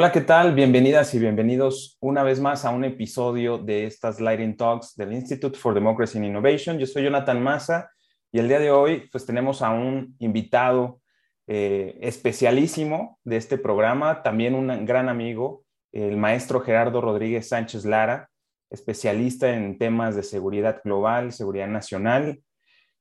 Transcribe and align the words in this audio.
Hola, 0.00 0.12
¿qué 0.12 0.22
tal? 0.22 0.54
Bienvenidas 0.54 1.12
y 1.12 1.18
bienvenidos 1.18 1.98
una 2.00 2.22
vez 2.22 2.40
más 2.40 2.64
a 2.64 2.70
un 2.70 2.84
episodio 2.84 3.58
de 3.58 3.84
estas 3.84 4.18
Lighting 4.18 4.56
Talks 4.56 4.96
del 4.96 5.12
Institute 5.12 5.58
for 5.58 5.74
Democracy 5.74 6.16
and 6.16 6.26
Innovation. 6.26 6.78
Yo 6.78 6.86
soy 6.86 7.04
Jonathan 7.04 7.42
Massa 7.42 7.90
y 8.32 8.38
el 8.38 8.48
día 8.48 8.58
de 8.60 8.70
hoy 8.70 9.10
pues 9.12 9.26
tenemos 9.26 9.60
a 9.60 9.68
un 9.68 10.16
invitado 10.18 11.02
eh, 11.46 11.98
especialísimo 12.00 13.18
de 13.24 13.36
este 13.36 13.58
programa, 13.58 14.22
también 14.22 14.54
un 14.54 14.86
gran 14.86 15.10
amigo, 15.10 15.64
el 15.92 16.16
maestro 16.16 16.62
Gerardo 16.62 17.02
Rodríguez 17.02 17.50
Sánchez 17.50 17.84
Lara, 17.84 18.30
especialista 18.70 19.54
en 19.54 19.76
temas 19.76 20.16
de 20.16 20.22
seguridad 20.22 20.80
global, 20.82 21.30
seguridad 21.30 21.68
nacional. 21.68 22.40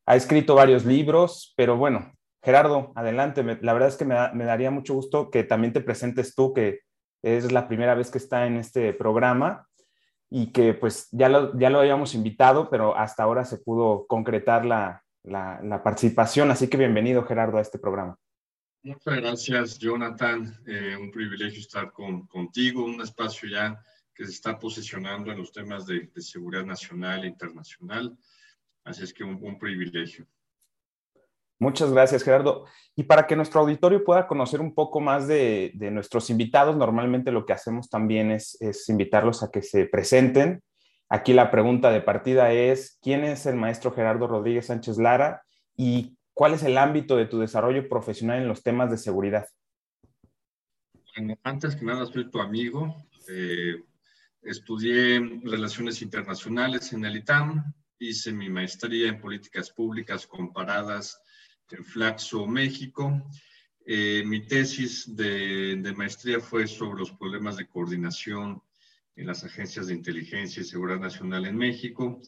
Ha 0.06 0.18
escrito 0.18 0.54
varios 0.54 0.84
libros, 0.84 1.54
pero 1.56 1.78
bueno, 1.78 2.12
Gerardo, 2.42 2.92
adelante. 2.96 3.42
La 3.62 3.72
verdad 3.72 3.90
es 3.90 3.96
que 3.96 4.04
me, 4.06 4.16
daría 4.46 4.70
mucho 4.70 4.94
gusto 4.94 5.30
que 5.30 5.46
también 5.46 5.72
te 5.72 5.80
presentes 5.82 6.36
tú, 6.36 6.54
que 6.54 6.80
es 7.22 7.52
la 7.52 7.68
primera 7.68 7.96
vez 7.96 8.12
que 8.12 8.18
está 8.18 8.46
en 8.46 8.58
este 8.58 8.94
programa 8.94 9.68
y 10.30 10.52
que 10.52 10.74
pues 10.74 11.08
ya 11.12 11.30
lo, 11.30 11.58
ya 11.58 11.70
lo 11.70 11.80
habíamos 11.80 12.14
invitado, 12.14 12.70
pero 12.70 12.96
hasta 12.96 13.24
ahora 13.24 13.46
se 13.46 13.58
pudo 13.58 14.06
concretar 14.08 14.66
la, 14.66 15.04
participación. 15.84 16.52
Así 16.52 16.68
que 16.68 16.78
bienvenido, 16.78 17.24
Gerardo, 17.24 17.58
a 17.58 17.62
este 17.62 17.80
programa. 17.80 18.16
Muchas 18.84 19.16
gracias, 19.16 19.80
Jonathan. 19.80 20.56
Eh, 20.66 20.96
un 20.96 21.12
privilegio 21.12 21.60
estar 21.60 21.92
con, 21.92 22.28
contigo, 22.28 22.86
un 22.86 23.02
espacio 23.02 23.50
ya 23.50 23.84
que 24.14 24.26
se 24.26 24.32
está 24.32 24.58
posicionando 24.58 25.32
en 25.32 25.40
los 25.40 25.52
temas 25.52 25.86
de, 25.86 26.10
seguridad 26.18 26.66
nacional 26.66 27.24
e 27.24 27.28
internacional. 27.28 28.18
Así 28.84 29.04
es 29.04 29.14
que 29.14 29.24
un 29.24 29.60
privilegio. 29.60 30.26
Muchas 31.60 31.92
gracias, 31.92 32.24
Gerardo. 32.24 32.66
Y 32.96 33.04
para 33.04 33.28
que 33.28 33.36
nuestro 33.36 33.60
auditorio 33.60 34.06
pueda 34.06 34.28
conocer 34.28 34.62
un 34.62 34.74
poco 34.74 35.02
más 35.02 35.28
de, 35.28 35.74
nuestros 35.92 36.30
invitados, 36.30 36.78
normalmente 36.78 37.34
lo 37.34 37.46
que 37.46 37.52
hacemos 37.52 37.90
también 37.90 38.32
es, 38.32 38.58
invitarlos 38.88 39.44
a 39.44 39.52
que 39.52 39.62
se 39.62 39.86
presenten. 39.86 40.64
Aquí 41.10 41.34
la 41.34 41.52
pregunta 41.52 41.92
de 41.92 42.02
partida 42.02 42.54
es, 42.54 42.98
¿quién 43.02 43.26
es 43.26 43.46
el 43.46 43.58
maestro 43.58 43.92
Gerardo 43.92 44.28
Rodríguez 44.28 44.68
Sánchez 44.68 44.98
Lara 44.98 45.44
y 45.76 46.18
cuál 46.34 46.54
es 46.54 46.64
el 46.64 46.78
ámbito 46.78 47.18
de 47.18 47.26
tu 47.26 47.40
desarrollo 47.40 47.90
profesional 47.90 48.42
en 48.42 48.48
los 48.48 48.64
temas 48.64 48.90
de 48.90 48.98
seguridad? 48.98 49.48
Bueno, 51.18 51.38
antes 51.44 51.76
que 51.76 51.84
nada, 51.84 52.06
soy 52.06 52.30
tu 52.30 52.40
amigo. 52.40 52.96
Eh, 53.28 53.84
estudié 54.44 55.42
Relaciones 55.44 56.02
Internacionales 56.02 56.94
en 56.94 57.04
el 57.04 57.18
ITAM, 57.18 57.74
hice 57.98 58.32
mi 58.32 58.50
maestría 58.50 59.10
en 59.10 59.20
Políticas 59.20 59.72
Públicas 59.72 60.26
Comparadas 60.26 61.22
en 61.72 61.84
Flaxo, 61.84 62.46
México. 62.48 63.24
Eh, 63.86 64.24
mi 64.26 64.46
tesis 64.46 65.16
de, 65.16 65.94
maestría 65.96 66.40
fue 66.40 66.68
sobre 66.68 67.00
los 67.00 67.12
problemas 67.12 67.58
de 67.58 67.68
coordinación 67.68 68.62
en 69.16 69.28
las 69.28 69.44
agencias 69.44 69.88
de 69.88 69.96
inteligencia 69.96 70.62
y 70.62 70.66
seguridad 70.66 71.00
nacional 71.00 71.46
en 71.46 71.58
México. 71.58 72.22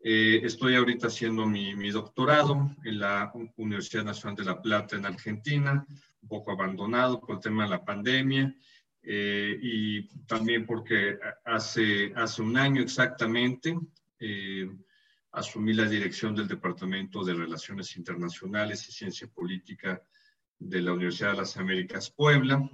Eh, 0.00 0.40
estoy 0.42 0.74
ahorita 0.74 1.06
haciendo 1.06 1.46
mi, 1.46 1.90
doctorado 1.90 2.74
en 2.84 2.98
la 2.98 3.32
Universidad 3.56 4.04
Nacional 4.04 4.36
de 4.36 4.44
La 4.44 4.60
Plata 4.60 4.96
en 4.96 5.06
Argentina, 5.06 5.86
un 6.22 6.28
poco 6.28 6.52
abandonado 6.52 7.20
por 7.20 7.36
el 7.36 7.40
tema 7.40 7.64
de 7.64 7.70
la 7.70 7.84
pandemia 7.84 8.54
eh, 9.02 9.58
y 9.62 10.08
también 10.26 10.66
porque 10.66 11.18
hace, 11.44 12.12
hace 12.14 12.42
un 12.42 12.56
año 12.56 12.82
exactamente 12.82 13.76
asumí 15.36 15.74
la 15.74 15.84
dirección 15.84 16.34
del 16.34 16.48
Departamento 16.48 17.22
de 17.22 17.34
Relaciones 17.34 17.94
Internacionales 17.98 18.88
y 18.88 18.92
Ciencia 18.92 19.28
Política 19.28 20.02
de 20.58 20.80
la 20.80 20.94
Universidad 20.94 21.32
de 21.32 21.36
las 21.36 21.58
Américas 21.58 22.10
Puebla. 22.10 22.66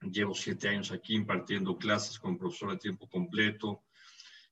Llevo 0.00 0.32
siete 0.32 0.68
años 0.68 0.92
aquí 0.92 1.16
impartiendo 1.16 1.76
clases 1.76 2.16
con 2.20 2.38
profesor 2.38 2.70
a 2.70 2.78
tiempo 2.78 3.08
completo. 3.08 3.82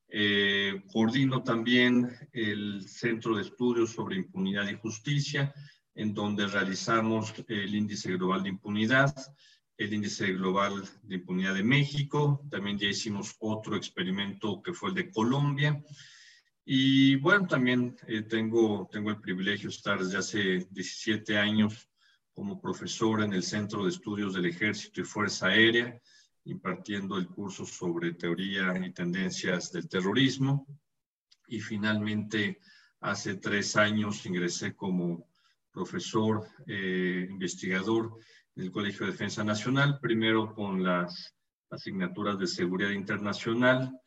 Eh, 0.08 0.82
coordino 0.92 1.44
también 1.44 2.10
el 2.32 2.88
Centro 2.88 3.36
de 3.36 3.42
Estudios 3.42 3.90
sobre 3.90 4.16
Impunidad 4.16 4.68
y 4.68 4.74
Justicia, 4.74 5.54
en 5.94 6.14
donde 6.14 6.48
realizamos 6.48 7.32
el 7.46 7.72
Índice 7.72 8.10
Global 8.16 8.42
de 8.42 8.48
Impunidad, 8.48 9.14
el 9.76 9.94
Índice 9.94 10.32
Global 10.32 10.82
de 11.04 11.14
Impunidad 11.14 11.54
de 11.54 11.62
México. 11.62 12.44
También 12.50 12.78
ya 12.78 12.88
hicimos 12.88 13.36
otro 13.38 13.76
experimento 13.76 14.60
que 14.60 14.72
fue 14.72 14.88
el 14.88 14.96
de 14.96 15.10
Colombia 15.12 15.80
y 16.70 17.16
bueno, 17.16 17.46
también 17.46 17.96
eh, 18.06 18.20
tengo, 18.20 18.90
tengo 18.92 19.08
el 19.08 19.22
privilegio 19.22 19.70
de 19.70 19.74
estar 19.74 19.98
desde 19.98 20.18
hace 20.18 20.68
17 20.70 21.38
años 21.38 21.88
como 22.34 22.60
profesor 22.60 23.22
en 23.22 23.32
el 23.32 23.42
Centro 23.42 23.84
de 23.84 23.88
Estudios 23.88 24.34
del 24.34 24.44
Ejército 24.44 25.00
y 25.00 25.04
Fuerza 25.04 25.46
Aérea, 25.46 25.98
impartiendo 26.44 27.16
el 27.16 27.26
curso 27.26 27.64
sobre 27.64 28.12
teoría 28.12 28.74
y 28.84 28.92
tendencias 28.92 29.72
del 29.72 29.88
terrorismo. 29.88 30.66
Y 31.46 31.58
finalmente, 31.60 32.60
hace 33.00 33.36
tres 33.36 33.74
años 33.74 34.26
ingresé 34.26 34.76
como 34.76 35.26
profesor 35.72 36.46
eh, 36.66 37.28
investigador 37.30 38.12
en 38.56 38.64
el 38.64 38.70
Colegio 38.70 39.06
de 39.06 39.12
Defensa 39.12 39.42
Nacional, 39.42 40.00
primero 40.02 40.54
con 40.54 40.82
las 40.82 41.34
asignaturas 41.70 42.38
de 42.38 42.46
seguridad 42.46 42.90
internacional 42.90 43.98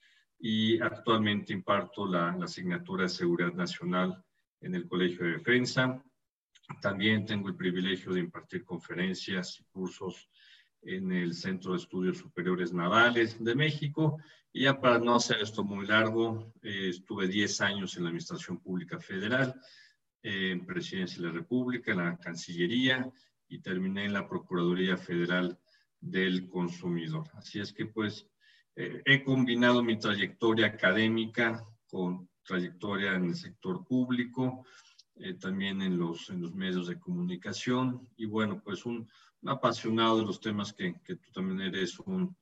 y 0.41 0.81
actualmente 0.81 1.53
imparto 1.53 2.07
la, 2.07 2.31
asignatura 2.41 3.03
de 3.03 3.09
Seguridad 3.09 3.53
Nacional 3.53 4.23
en 4.59 4.73
el 4.73 4.87
Colegio 4.87 5.25
de 5.25 5.33
Defensa. 5.33 6.03
También 6.81 7.25
tengo 7.25 7.47
el 7.47 7.55
privilegio 7.55 8.11
de 8.11 8.21
impartir 8.21 8.65
conferencias 8.65 9.59
y 9.59 9.63
cursos 9.65 10.29
en 10.81 11.11
el 11.11 11.35
Centro 11.35 11.73
de 11.73 11.77
Estudios 11.77 12.17
Superiores 12.17 12.73
Navales 12.73 13.43
de 13.43 13.53
México. 13.53 14.17
Y 14.51 14.63
ya 14.63 14.81
para 14.81 14.97
no 14.97 15.15
hacer 15.15 15.37
esto 15.41 15.63
muy 15.63 15.85
largo, 15.85 16.51
eh, 16.63 16.89
estuve 16.89 17.27
10 17.27 17.61
años 17.61 17.95
en 17.95 18.03
la 18.03 18.09
Administración 18.09 18.57
Pública 18.59 18.99
Federal, 18.99 19.53
eh, 20.23 20.51
en 20.51 20.65
Presidencia 20.65 21.21
de 21.21 21.27
la 21.27 21.33
República, 21.33 21.91
en 21.91 21.99
la 21.99 22.17
Cancillería 22.17 23.11
y 23.47 23.59
terminé 23.59 24.05
en 24.05 24.13
la 24.13 24.27
Procuraduría 24.27 24.97
Federal 24.97 25.59
del 25.99 26.49
Consumidor. 26.49 27.29
Así 27.35 27.59
es 27.59 27.71
que 27.71 27.85
pues 27.85 28.27
he 28.75 29.23
combinado 29.23 29.83
mi 29.83 29.99
trayectoria 29.99 30.67
académica 30.67 31.63
con 31.87 32.29
trayectoria 32.43 33.15
en 33.15 33.25
el 33.25 33.35
sector 33.35 33.85
público, 33.85 34.65
eh, 35.15 35.33
también 35.35 35.81
en 35.81 35.97
los, 35.97 36.29
en 36.29 36.41
los 36.41 36.53
medios 36.53 36.87
de 36.87 36.99
comunicación 36.99 38.07
y 38.17 38.25
bueno, 38.25 38.61
pues 38.63 38.85
un, 38.85 39.07
apasionado 39.45 40.19
de 40.19 40.25
los 40.25 40.39
temas 40.39 40.71
que, 40.71 40.95
que, 41.03 41.15
tú 41.15 41.31
también 41.31 41.61
eres, 41.61 41.99
un, 41.99 42.35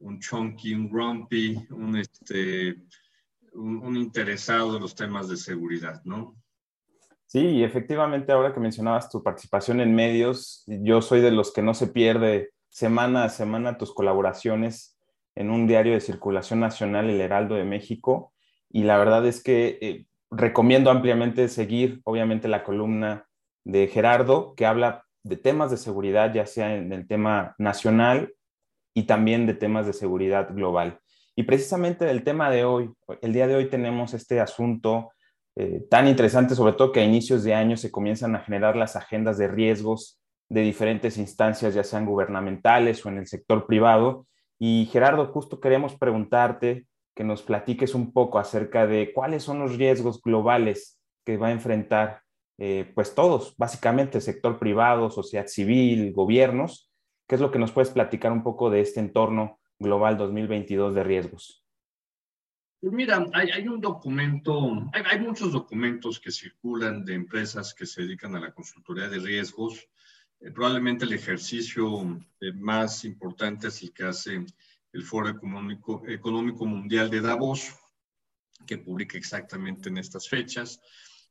un 0.00 0.18
chunky, 0.18 0.74
un 0.74 0.90
grumpy, 0.90 1.56
un, 1.70 1.96
este, 1.96 2.76
un, 3.52 3.96
interesado 3.96 4.74
de 4.74 4.80
los 4.80 4.94
temas 4.94 5.28
de 5.28 5.36
seguridad, 5.36 6.02
¿no? 6.04 6.36
Sí, 7.26 7.62
efectivamente, 7.62 8.32
ahora 8.32 8.52
que 8.52 8.58
mencionabas 8.58 9.08
tu 9.08 9.22
participación 9.22 9.80
en 9.80 9.94
medios, 9.94 10.64
yo 10.66 11.00
soy 11.00 11.20
de 11.20 11.30
los 11.30 11.52
que 11.52 11.62
no 11.62 11.74
se 11.74 11.86
pierde 11.86 12.50
semana 12.68 13.24
a 13.24 13.28
semana 13.28 13.78
tus 13.78 13.94
colaboraciones 13.94 14.98
en 15.34 15.50
un 15.50 15.66
diario 15.66 15.94
de 15.94 16.00
circulación 16.00 16.60
nacional, 16.60 17.08
El 17.08 17.20
Heraldo 17.20 17.54
de 17.54 17.64
México, 17.64 18.32
y 18.70 18.84
la 18.84 18.98
verdad 18.98 19.26
es 19.26 19.42
que 19.42 19.78
eh, 19.80 20.06
recomiendo 20.30 20.90
ampliamente 20.90 21.48
seguir, 21.48 22.00
obviamente, 22.04 22.48
la 22.48 22.62
columna 22.62 23.26
de 23.64 23.88
Gerardo, 23.88 24.54
que 24.54 24.66
habla 24.66 25.04
de 25.22 25.36
temas 25.36 25.70
de 25.70 25.76
seguridad, 25.76 26.32
ya 26.32 26.46
sea 26.46 26.74
en 26.76 26.92
el 26.92 27.06
tema 27.06 27.54
nacional 27.58 28.32
y 28.94 29.04
también 29.04 29.46
de 29.46 29.54
temas 29.54 29.86
de 29.86 29.92
seguridad 29.92 30.54
global. 30.54 31.00
Y 31.36 31.44
precisamente 31.44 32.10
el 32.10 32.24
tema 32.24 32.50
de 32.50 32.64
hoy, 32.64 32.90
el 33.22 33.32
día 33.32 33.46
de 33.46 33.54
hoy 33.54 33.68
tenemos 33.68 34.14
este 34.14 34.40
asunto 34.40 35.10
eh, 35.56 35.82
tan 35.90 36.06
interesante, 36.06 36.54
sobre 36.54 36.74
todo 36.74 36.92
que 36.92 37.00
a 37.00 37.04
inicios 37.04 37.44
de 37.44 37.54
año 37.54 37.76
se 37.76 37.90
comienzan 37.90 38.34
a 38.34 38.40
generar 38.40 38.76
las 38.76 38.96
agendas 38.96 39.36
de 39.36 39.48
riesgos 39.48 40.20
de 40.48 40.62
diferentes 40.62 41.16
instancias, 41.18 41.74
ya 41.74 41.84
sean 41.84 42.06
gubernamentales 42.06 43.04
o 43.04 43.08
en 43.08 43.18
el 43.18 43.26
sector 43.26 43.66
privado, 43.66 44.26
y 44.62 44.86
Gerardo, 44.92 45.26
justo 45.32 45.58
queremos 45.58 45.96
preguntarte 45.96 46.86
que 47.16 47.24
nos 47.24 47.42
platiques 47.42 47.94
un 47.94 48.12
poco 48.12 48.38
acerca 48.38 48.86
de 48.86 49.12
cuáles 49.14 49.42
son 49.42 49.58
los 49.58 49.78
riesgos 49.78 50.20
globales 50.20 51.00
que 51.24 51.38
va 51.38 51.48
a 51.48 51.52
enfrentar 51.52 52.22
eh, 52.58 52.92
pues 52.94 53.14
todos, 53.14 53.56
básicamente 53.56 54.20
sector 54.20 54.58
privado, 54.58 55.10
sociedad 55.10 55.46
civil, 55.46 56.12
gobiernos. 56.12 56.92
¿Qué 57.26 57.36
es 57.36 57.40
lo 57.40 57.50
que 57.50 57.58
nos 57.58 57.72
puedes 57.72 57.88
platicar 57.88 58.32
un 58.32 58.42
poco 58.42 58.68
de 58.68 58.82
este 58.82 59.00
entorno 59.00 59.60
global 59.78 60.18
2022 60.18 60.94
de 60.94 61.04
riesgos? 61.04 61.64
Pues 62.82 62.92
mira, 62.92 63.26
hay, 63.32 63.66
un 63.66 63.80
documento, 63.80 64.90
hay, 64.92 65.02
hay, 65.10 65.20
muchos 65.20 65.52
documentos 65.52 66.20
que 66.20 66.30
circulan 66.30 67.06
de 67.06 67.14
empresas 67.14 67.72
que 67.72 67.86
se 67.86 68.02
dedican 68.02 68.36
a 68.36 68.40
la 68.40 68.52
consultoría 68.52 69.08
de 69.08 69.20
riesgos 69.20 69.88
eh, 70.40 70.50
probablemente 70.50 71.04
el 71.04 71.12
ejercicio 71.12 72.18
eh, 72.40 72.52
más 72.52 73.04
importante 73.04 73.68
es 73.68 73.82
el 73.82 73.92
que 73.92 74.04
hace 74.04 74.44
el 74.92 75.02
Foro 75.04 75.28
Económico, 75.28 76.66
Mundial 76.66 77.10
de 77.10 77.20
Davos, 77.20 77.74
que 78.66 78.78
publica 78.78 79.18
exactamente 79.18 79.88
en 79.88 79.98
estas 79.98 80.28
fechas. 80.28 80.80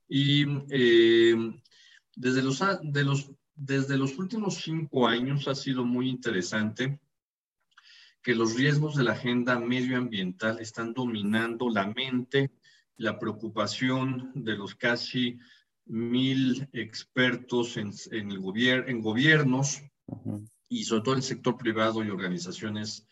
Y 0.08 0.46
eh, 0.70 1.36
desde, 2.16 2.42
de 2.84 3.04
los, 3.04 3.32
desde 3.56 3.98
los 3.98 4.18
últimos 4.18 4.56
cinco 4.56 5.08
años 5.08 5.48
ha 5.48 5.56
sido 5.56 5.84
muy 5.84 6.10
interesante 6.10 7.00
que 8.22 8.36
los 8.36 8.56
riesgos 8.56 8.96
de 8.96 9.04
la 9.04 9.14
agenda 9.14 9.60
medioambiental 9.60 10.60
están 10.60 10.94
dominando 10.94 11.70
la 11.70 11.88
mente, 11.88 12.52
la 12.98 13.18
preocupación 13.18 14.32
de 14.36 14.56
los 14.56 14.76
casi 14.76 15.40
mil 15.90 16.70
expertos 16.72 17.76
en, 17.76 17.92
el 18.12 18.40
en 18.88 19.02
gobiernos 19.02 19.82
y 20.70 20.84
sobre 20.84 21.02
todo 21.02 21.14
en 21.16 21.20
el 21.20 21.24
sector 21.24 21.58
privado 21.58 22.04
y 22.04 22.10
organizaciones 22.10 23.08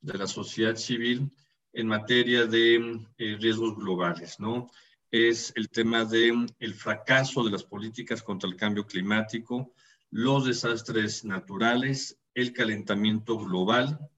de 0.00 0.18
la 0.18 0.26
sociedad 0.26 0.76
civil 0.76 1.30
en 1.74 1.86
materia 1.86 2.46
de 2.46 3.00
eh, 3.18 3.36
riesgos 3.38 3.76
globales, 3.76 4.40
¿no? 4.40 4.70
Es 5.10 5.52
el 5.56 5.68
tema 5.68 6.06
del 6.06 6.46
el 6.58 6.74
fracaso 6.74 7.44
de 7.44 7.50
las 7.50 7.64
políticas 7.64 8.22
contra 8.22 8.48
el 8.48 8.56
cambio 8.56 8.86
climático, 8.86 9.74
los 10.10 10.46
desastres 10.46 11.24
naturales, 11.24 12.18
el 12.34 12.54
calentamiento 12.54 13.38
global, 13.38 14.10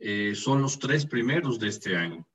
eh, 0.00 0.34
son 0.34 0.60
los 0.60 0.78
tres 0.80 1.06
primeros 1.06 1.58
de 1.60 1.68
este 1.68 1.96
año. 1.96 2.26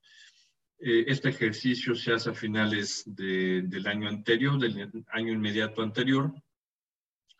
Eh, 0.84 1.04
este 1.06 1.28
ejercicio 1.28 1.94
se 1.94 2.12
hace 2.12 2.30
a 2.30 2.34
finales 2.34 3.04
del 3.06 3.86
año 3.86 4.08
anterior, 4.08 4.58
del 4.58 5.04
año 5.12 5.32
inmediato 5.32 5.80
anterior, 5.80 6.34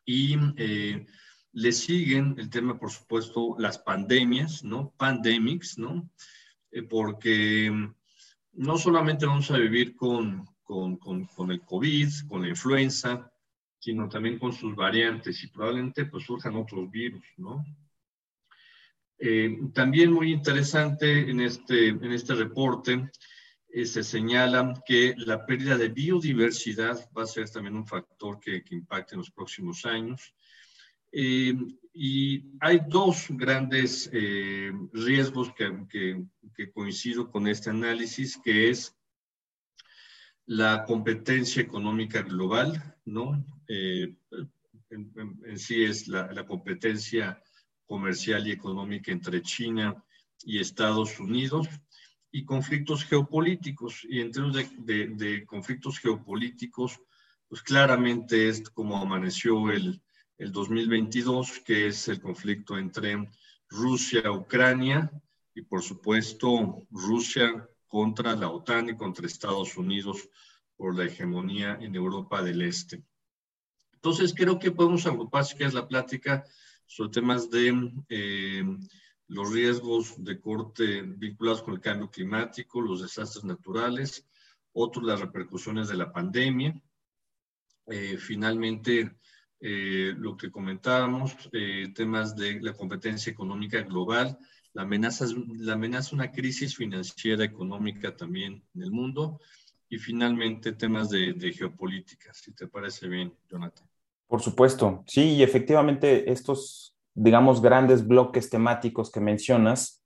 y 0.04 0.36
eh, 0.56 1.04
le 1.52 1.72
siguen 1.72 2.36
el 2.38 2.48
tema, 2.48 2.78
por 2.78 2.92
supuesto, 2.92 3.56
las 3.58 3.78
pandemias, 3.78 4.62
¿no? 4.62 4.94
Pandemics, 4.96 5.78
¿no? 5.78 6.08
porque 6.88 7.70
no 8.52 8.78
solamente 8.78 9.26
vamos 9.26 9.50
a 9.50 9.58
vivir 9.58 9.94
con, 9.94 10.46
con, 10.62 10.96
con, 10.96 11.26
con, 11.26 11.50
el 11.50 11.60
COVID, 11.60 12.08
con 12.28 12.40
la 12.40 12.48
influenza, 12.48 13.30
sino 13.78 14.08
también 14.08 14.38
con 14.38 14.54
sus 14.54 14.74
variantes 14.74 15.44
y 15.44 15.48
probablemente 15.48 16.06
pues 16.06 16.24
surjan 16.24 16.56
otros 16.56 16.90
virus, 16.90 17.26
¿no? 17.36 17.62
Eh, 19.18 19.56
también 19.72 20.12
muy 20.12 20.32
interesante 20.32 21.30
en 21.30 21.40
este, 21.40 21.88
en 21.88 22.10
este 22.10 22.34
reporte 22.34 23.10
eh, 23.74 23.86
se 23.86 24.02
señala 24.02 24.74
que 24.84 25.14
la 25.16 25.46
pérdida 25.46 25.78
de 25.78 25.88
biodiversidad 25.88 27.10
va 27.16 27.22
a 27.22 27.26
ser 27.26 27.48
también 27.48 27.74
un 27.74 27.86
factor 27.86 28.38
que, 28.38 28.62
que 28.62 28.74
impacte 28.74 29.14
en 29.14 29.20
los 29.20 29.30
próximos 29.30 29.86
años. 29.86 30.34
Eh, 31.10 31.54
y 31.94 32.44
hay 32.60 32.80
dos 32.86 33.26
grandes 33.30 34.10
riesgos 34.92 35.52
que, 35.54 36.24
coincido 36.72 37.30
con 37.30 37.46
este 37.46 37.70
análisis, 37.70 38.38
que 38.42 38.70
es 38.70 38.96
la 40.46 40.84
competencia 40.84 41.60
económica 41.62 42.22
global, 42.22 42.96
¿no? 43.04 43.44
En, 43.68 44.18
en, 44.90 45.58
sí 45.58 45.84
es 45.84 46.08
la, 46.08 46.32
la 46.32 46.46
competencia 46.46 47.42
comercial 47.86 48.46
y 48.46 48.52
económica 48.52 49.12
entre 49.12 49.42
China 49.42 50.02
y 50.44 50.58
Estados 50.58 51.20
Unidos 51.20 51.68
y 52.32 52.44
conflictos 52.44 53.04
geopolíticos. 53.04 54.04
Y 54.08 54.20
en 54.20 54.32
términos 54.32 54.66
de, 54.78 55.08
de, 55.08 55.46
conflictos 55.46 55.98
geopolíticos, 55.98 57.00
pues 57.46 57.62
claramente 57.62 58.48
es 58.48 58.68
como 58.70 58.96
amaneció 58.96 59.70
el, 59.70 60.02
el 60.38 60.50
2022, 60.50 61.60
que 61.60 61.88
es 61.88 62.08
el 62.08 62.20
conflicto 62.20 62.78
entre 62.78 63.28
Rusia, 63.68 64.32
Ucrania 64.32 65.12
y 65.54 65.62
por 65.62 65.82
supuesto 65.82 66.86
Rusia 66.90 67.68
contra 67.86 68.34
la 68.34 68.48
OTAN 68.48 68.88
y 68.88 68.96
contra 68.96 69.26
Estados 69.26 69.76
Unidos 69.76 70.28
por 70.76 70.96
la 70.96 71.04
hegemonía 71.04 71.78
en 71.80 71.94
Europa 71.94 72.42
del 72.42 72.62
Este. 72.62 73.04
Entonces 73.92 74.32
creo 74.34 74.58
que 74.58 74.72
podemos 74.72 75.06
agrupar, 75.06 75.44
si 75.44 75.62
es 75.62 75.74
la 75.74 75.86
plática, 75.86 76.44
sobre 76.86 77.10
temas 77.10 77.50
de 77.50 77.92
eh, 78.08 78.64
los 79.32 79.52
riesgos 79.52 80.22
de 80.22 80.38
corte 80.38 81.02
vinculados 81.02 81.62
con 81.62 81.74
el 81.74 81.80
cambio 81.80 82.10
climático, 82.10 82.80
los 82.80 83.02
desastres 83.02 83.44
naturales, 83.44 84.26
otros 84.72 85.04
las 85.04 85.20
repercusiones 85.20 85.88
de 85.88 85.96
la 85.96 86.12
pandemia. 86.12 86.80
Eh, 87.86 88.16
finalmente, 88.18 89.16
eh, 89.60 90.14
lo 90.16 90.36
que 90.36 90.50
comentábamos, 90.50 91.36
temas 91.94 92.36
de 92.36 92.60
la 92.60 92.72
competencia 92.72 93.30
económica 93.30 93.80
global, 93.82 94.38
la 94.74 94.82
amenaza, 94.82 95.26
la 95.58 95.74
amenaza 95.74 96.14
una 96.14 96.30
crisis 96.30 96.76
financiera 96.76 97.44
económica 97.44 98.16
también 98.16 98.62
en 98.74 98.82
el 98.82 98.90
mundo 98.90 99.40
y 99.88 99.98
finalmente 99.98 100.72
temas 100.72 101.10
de, 101.10 101.34
de 101.34 101.52
geopolítica, 101.52 102.32
si 102.32 102.52
te 102.52 102.66
parece 102.66 103.08
bien, 103.08 103.34
Jonathan. 103.50 103.86
Por 104.26 104.40
supuesto, 104.40 105.04
sí, 105.06 105.34
y 105.34 105.42
efectivamente 105.42 106.32
estos, 106.32 106.91
digamos, 107.14 107.62
grandes 107.62 108.06
bloques 108.06 108.50
temáticos 108.50 109.10
que 109.10 109.20
mencionas, 109.20 110.02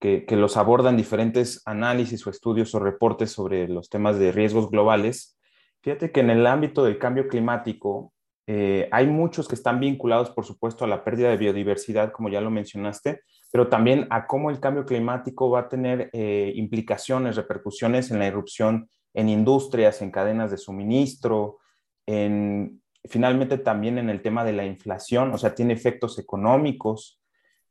que, 0.00 0.26
los 0.30 0.56
abordan 0.58 0.96
diferentes 0.96 1.62
análisis 1.64 2.26
o 2.26 2.30
estudios 2.30 2.74
o 2.74 2.78
reportes 2.78 3.32
sobre 3.32 3.68
los 3.68 3.88
temas 3.88 4.18
de 4.18 4.32
riesgos 4.32 4.70
globales, 4.70 5.38
fíjate 5.82 6.12
que 6.12 6.20
en 6.20 6.30
el 6.30 6.46
ámbito 6.46 6.84
del 6.84 6.98
cambio 6.98 7.26
climático 7.26 8.12
eh, 8.46 8.88
hay 8.92 9.06
muchos 9.06 9.48
que 9.48 9.54
están 9.54 9.80
vinculados, 9.80 10.30
por 10.30 10.44
supuesto, 10.44 10.84
a 10.84 10.88
la 10.88 11.02
pérdida 11.04 11.30
de 11.30 11.38
biodiversidad, 11.38 12.12
como 12.12 12.28
ya 12.28 12.42
lo 12.42 12.50
mencionaste, 12.50 13.22
pero 13.50 13.68
también 13.68 14.06
a 14.10 14.26
cómo 14.26 14.50
el 14.50 14.60
cambio 14.60 14.84
climático 14.84 15.48
va 15.48 15.60
a 15.60 15.68
tener 15.68 16.10
eh, 16.12 16.52
implicaciones, 16.54 17.36
repercusiones 17.36 18.10
en 18.10 18.18
la 18.18 18.26
irrupción 18.26 18.90
en 19.14 19.28
industrias, 19.28 20.02
en 20.02 20.10
cadenas 20.10 20.50
de 20.50 20.58
suministro, 20.58 21.58
en 22.06 22.82
finalmente 23.08 23.58
también 23.58 23.98
en 23.98 24.10
el 24.10 24.22
tema 24.22 24.44
de 24.44 24.52
la 24.52 24.64
inflación, 24.64 25.32
o 25.32 25.38
sea, 25.38 25.54
tiene 25.54 25.74
efectos 25.74 26.18
económicos 26.18 27.20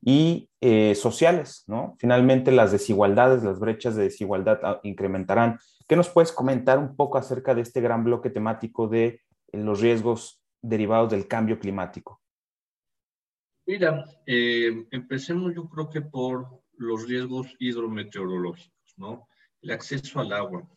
y 0.01 0.49
eh, 0.61 0.95
sociales, 0.95 1.63
¿no? 1.67 1.95
Finalmente 1.97 2.51
las 2.51 2.71
desigualdades, 2.71 3.43
las 3.43 3.59
brechas 3.59 3.95
de 3.95 4.03
desigualdad 4.03 4.59
ah, 4.63 4.79
incrementarán. 4.83 5.59
¿Qué 5.87 5.95
nos 5.95 6.09
puedes 6.09 6.31
comentar 6.31 6.77
un 6.77 6.95
poco 6.95 7.17
acerca 7.17 7.55
de 7.55 7.61
este 7.61 7.81
gran 7.81 8.03
bloque 8.03 8.29
temático 8.29 8.87
de 8.87 9.05
eh, 9.05 9.21
los 9.53 9.81
riesgos 9.81 10.43
derivados 10.61 11.09
del 11.09 11.27
cambio 11.27 11.57
climático? 11.59 12.21
Mira, 13.65 14.03
eh, 14.25 14.85
empecemos 14.91 15.55
yo 15.55 15.69
creo 15.69 15.89
que 15.89 16.01
por 16.01 16.61
los 16.75 17.07
riesgos 17.07 17.55
hidrometeorológicos, 17.59 18.93
¿no? 18.97 19.27
El 19.61 19.71
acceso 19.71 20.19
al 20.19 20.33
agua. 20.33 20.67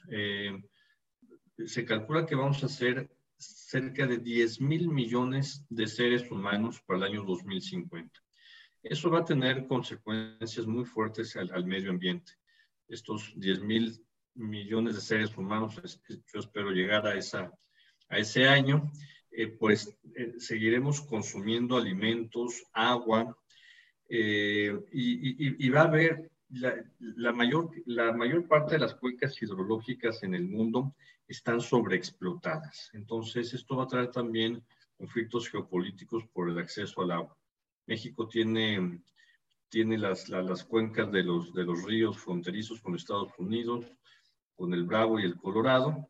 se 1.67 1.85
calcula 1.85 2.25
que 2.27 2.37
vamos 2.37 2.63
a 2.63 2.67
hacer 2.67 3.11
cerca 3.39 4.07
de 4.07 4.19
10 4.19 4.61
mil 4.61 4.89
millones 4.89 5.65
de 5.69 5.87
seres 5.87 6.31
humanos 6.31 6.81
para 6.87 6.99
el 6.99 7.13
año 7.13 7.25
2050. 7.25 8.21
Eso 8.83 9.11
va 9.11 9.21
a 9.21 9.25
tener 9.25 9.67
consecuencias 9.67 10.67
muy 10.67 10.85
fuertes 10.85 11.37
al, 11.37 11.67
medio 11.67 11.91
ambiente. 11.91 12.33
Estos 12.89 13.33
10 13.37 13.61
mil 13.63 14.07
millones 14.35 14.95
de 14.95 15.01
seres 15.01 15.37
humanos, 15.37 15.81
yo 16.09 16.41
espero 16.41 16.71
llegar 16.71 17.07
a, 17.07 17.15
esa, 17.15 17.51
a 18.09 18.19
ese 18.19 18.47
año, 18.47 18.93
eh, 19.31 19.49
pues 19.49 19.99
eh, 20.15 20.35
seguiremos 20.39 21.01
consumiendo 21.01 21.77
alimentos, 21.77 22.63
agua, 22.73 23.37
eh, 24.09 24.73
y, 24.93 25.67
y, 25.67 25.69
va 25.69 25.81
a 25.81 25.89
haber 25.89 26.31
la, 26.49 27.33
mayor, 27.33 27.71
la 27.87 28.13
mayor 28.13 28.47
parte 28.47 28.75
de 28.75 28.81
las 28.81 28.95
cuencas 28.95 29.41
hidrológicas 29.43 30.23
en 30.23 30.35
el 30.35 30.47
mundo 30.49 30.95
están 31.27 31.61
sobreexplotadas. 31.61 32.91
Entonces, 32.93 33.53
esto 33.53 33.77
va 33.77 33.85
a 33.85 33.89
traer 33.89 34.11
también 34.11 34.65
conflictos 34.97 35.49
geopolíticos 35.49 36.25
por 36.29 36.49
el 36.49 36.59
acceso 36.59 37.03
al 37.03 37.11
agua. 37.11 37.37
México 37.87 38.29
tiene, 38.29 39.03
tiene 39.69 39.99
las, 39.99 40.29
las, 40.29 40.65
cuencas 40.65 41.11
de 41.11 41.23
los, 41.23 41.53
de 41.53 41.65
los 41.65 41.83
ríos 41.85 42.19
fronterizos 42.19 42.81
con 42.81 42.95
Estados 42.95 43.33
Unidos, 43.39 43.85
con 44.55 44.73
el 44.73 44.85
Bravo 44.85 45.19
y 45.21 45.25
el 45.25 45.37
Colorado, 45.37 46.09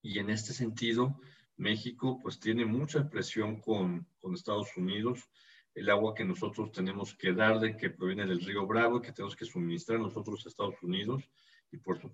y 0.00 0.18
en 0.18 0.30
este 0.30 0.52
sentido, 0.52 1.20
México 1.56 2.20
pues 2.22 2.38
tiene 2.38 2.64
mucha 2.64 3.08
presión 3.08 3.60
con, 3.60 4.06
con 4.20 4.34
Estados 4.34 4.76
Unidos 4.76 5.28
el 5.76 5.90
agua 5.90 6.14
que 6.14 6.24
nosotros 6.24 6.72
tenemos 6.72 7.14
que 7.14 7.34
darle, 7.34 7.76
que 7.76 7.90
proviene 7.90 8.24
del 8.24 8.40
río 8.40 8.66
Bravo, 8.66 9.02
que 9.02 9.12
tenemos 9.12 9.36
que 9.36 9.44
suministrar 9.44 10.00
nosotros 10.00 10.44
a 10.44 10.48
Estados 10.48 10.82
Unidos, 10.82 11.22
y 11.70 11.76
por 11.76 12.00
su, 12.00 12.10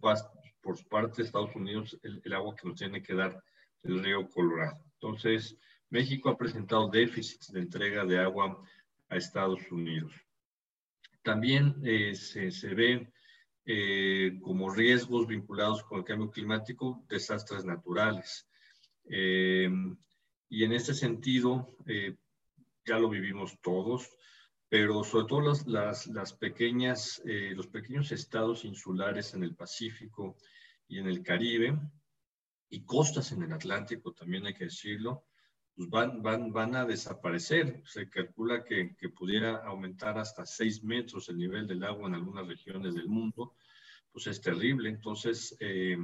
por 0.61 0.77
su 0.77 0.89
parte 0.89 1.23
Estados 1.23 1.55
Unidos 1.55 1.97
el, 2.03 2.33
agua 2.33 2.57
que 2.57 2.67
nos 2.67 2.77
tiene 2.77 3.01
que 3.01 3.15
dar 3.15 3.41
el 3.85 4.03
río 4.03 4.29
Colorado. 4.29 4.85
Entonces, 4.95 5.57
México 5.91 6.29
ha 6.29 6.37
presentado 6.37 6.89
déficits 6.89 7.53
de 7.53 7.61
entrega 7.61 8.05
de 8.05 8.19
agua 8.19 8.61
a 9.09 9.17
Estados 9.17 9.61
Unidos. 9.71 10.13
También 11.23 11.77
eh, 11.85 12.17
se, 12.17 12.51
se, 12.51 12.75
ve 12.75 13.13
eh, 13.65 14.41
como 14.43 14.75
riesgos 14.75 15.29
vinculados 15.29 15.85
con 15.85 16.01
el 16.01 16.05
cambio 16.05 16.33
climático 16.33 17.05
desastres 17.09 17.65
naturales. 17.65 18.49
Eh, 19.05 19.71
y 20.49 20.65
en 20.65 20.73
este 20.73 20.95
sentido, 20.95 21.69
ya 22.85 22.99
lo 22.99 23.09
vivimos 23.09 23.61
todos, 23.61 24.11
pero 24.69 25.05
sobre 25.05 25.27
todo 25.27 25.41
las, 25.43 25.67
las, 25.67 26.07
las 26.07 26.33
pequeñas, 26.33 27.21
eh, 27.25 27.53
los 27.55 27.67
pequeños 27.67 28.11
estados 28.13 28.65
insulares 28.65 29.35
en 29.35 29.43
el 29.43 29.55
Pacífico 29.55 30.37
y 30.89 30.99
en 30.99 31.07
el 31.07 31.23
Caribe, 31.23 31.79
y 32.69 32.85
costas 32.85 33.33
en 33.33 33.43
el 33.43 33.53
Atlántico, 33.53 34.15
también 34.15 34.47
hay 34.47 34.55
que 34.55 34.65
decirlo, 34.65 35.27
pues 35.75 35.91
van, 35.91 36.23
van, 36.23 36.53
van 36.53 36.75
a 36.75 36.87
desaparecer. 36.87 37.83
Se 37.85 38.09
calcula 38.09 38.65
que, 38.65 38.97
que, 38.97 39.11
pudiera 39.11 39.59
aumentar 39.59 40.19
hasta 40.19 40.47
6 40.47 40.83
metros 40.85 41.29
el 41.29 41.37
nivel 41.37 41.67
del 41.67 41.85
agua 41.85 42.09
en 42.09 42.15
algunas 42.15 42.47
regiones 42.47 42.95
del 42.95 43.09
mundo. 43.09 43.57
Pues 44.11 44.27
es 44.27 44.41
terrible. 44.41 44.89
Entonces, 44.89 45.57
eh, 45.61 45.99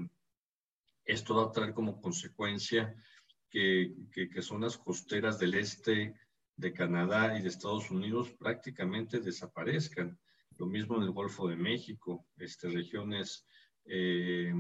esto 1.05 1.37
va 1.37 1.45
a 1.45 1.53
traer 1.53 1.73
como 1.73 2.01
consecuencia 2.01 2.95
que, 3.49 3.95
que, 4.13 4.29
que 4.29 4.43
zonas 4.43 4.77
costeras 4.77 5.39
del 5.39 5.55
este 5.55 6.15
de 6.59 6.73
Canadá 6.73 7.39
y 7.39 7.43
de 7.43 7.49
Estados 7.49 7.91
Unidos 7.91 8.31
prácticamente 8.33 9.21
desaparezcan. 9.21 10.19
Lo 10.59 10.67
mismo 10.67 10.97
en 10.97 11.05
el 11.05 11.13
Golfo 11.13 11.47
de 11.47 11.57
México, 11.57 12.27
este, 12.37 12.69
regiones 12.69 13.47
eh, 13.85 14.53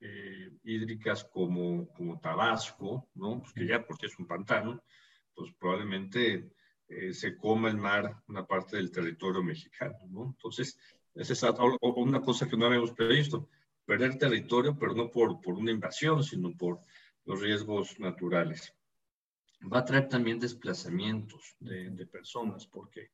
eh, 0.00 0.50
hídricas 0.64 1.24
como, 1.24 1.88
como 1.92 2.20
Tabasco, 2.20 3.08
¿no? 3.14 3.40
Pues 3.40 3.52
que 3.52 3.64
ya 3.64 3.86
porque 3.86 4.06
es 4.06 4.18
un 4.18 4.26
pantano, 4.26 4.82
pues 5.32 5.52
probablemente 5.52 6.50
eh, 6.88 7.14
se 7.14 7.36
coma 7.36 7.70
el 7.70 7.76
mar 7.76 8.22
una 8.26 8.44
parte 8.44 8.76
del 8.76 8.90
territorio 8.90 9.42
mexicano, 9.42 9.98
¿no? 10.08 10.24
Entonces, 10.26 10.76
esa 11.14 11.32
es 11.32 11.42
una 11.96 12.20
cosa 12.20 12.48
que 12.48 12.56
no 12.56 12.66
habíamos 12.66 12.92
previsto, 12.92 13.48
perder 13.84 14.18
territorio, 14.18 14.76
pero 14.76 14.94
no 14.94 15.10
por, 15.12 15.40
por 15.40 15.54
una 15.54 15.70
invasión, 15.70 16.24
sino 16.24 16.56
por 16.56 16.80
los 17.24 17.40
riesgos 17.40 18.00
naturales. 18.00 18.74
Va 19.62 19.80
a 19.80 19.84
traer 19.84 20.08
también 20.08 20.38
desplazamientos 20.38 21.56
de, 21.60 21.90
de 21.90 22.06
personas, 22.06 22.66
porque 22.66 23.10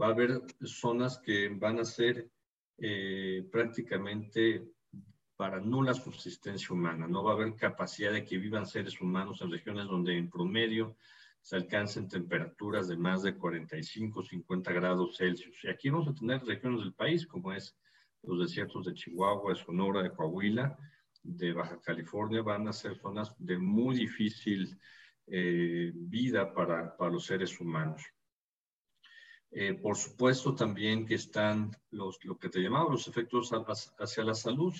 va 0.00 0.06
a 0.06 0.10
haber 0.10 0.42
zonas 0.64 1.18
que 1.18 1.48
van 1.48 1.78
a 1.80 1.84
ser 1.84 2.30
eh, 2.78 3.46
prácticamente 3.50 4.68
para 5.36 5.60
nula 5.60 5.94
subsistencia 5.94 6.72
humana. 6.72 7.06
No 7.06 7.22
va 7.24 7.32
a 7.32 7.34
haber 7.34 7.54
capacidad 7.56 8.12
de 8.12 8.24
que 8.24 8.38
vivan 8.38 8.66
seres 8.66 9.00
humanos 9.00 9.40
en 9.42 9.50
regiones 9.50 9.86
donde 9.86 10.16
en 10.16 10.30
promedio 10.30 10.96
se 11.40 11.56
alcancen 11.56 12.08
temperaturas 12.08 12.86
de 12.86 12.96
más 12.96 13.22
de 13.22 13.36
45, 13.36 14.22
50 14.22 14.72
grados 14.72 15.16
Celsius. 15.16 15.64
Y 15.64 15.68
aquí 15.68 15.90
vamos 15.90 16.08
a 16.08 16.14
tener 16.14 16.42
regiones 16.44 16.80
del 16.80 16.94
país 16.94 17.26
como 17.26 17.52
es 17.52 17.76
los 18.22 18.38
desiertos 18.38 18.86
de 18.86 18.94
Chihuahua, 18.94 19.52
de 19.52 19.58
Sonora, 19.58 20.02
de 20.02 20.12
Coahuila, 20.12 20.78
de 21.24 21.52
Baja 21.52 21.80
California, 21.80 22.42
van 22.42 22.68
a 22.68 22.72
ser 22.72 22.96
zonas 23.00 23.34
de 23.38 23.58
muy 23.58 23.96
difícil 23.96 24.78
eh, 25.34 25.90
vida 25.94 26.52
para, 26.52 26.94
para 26.94 27.10
los 27.10 27.24
seres 27.24 27.58
humanos. 27.58 28.02
Eh, 29.54 29.74
por 29.74 29.96
supuesto 29.96 30.54
también 30.54 31.04
que 31.04 31.14
están 31.14 31.70
los, 31.90 32.24
lo 32.24 32.38
que 32.38 32.48
te 32.48 32.58
llamaba 32.60 32.90
los 32.90 33.06
efectos 33.06 33.50
hacia 33.98 34.24
la 34.24 34.34
salud. 34.34 34.74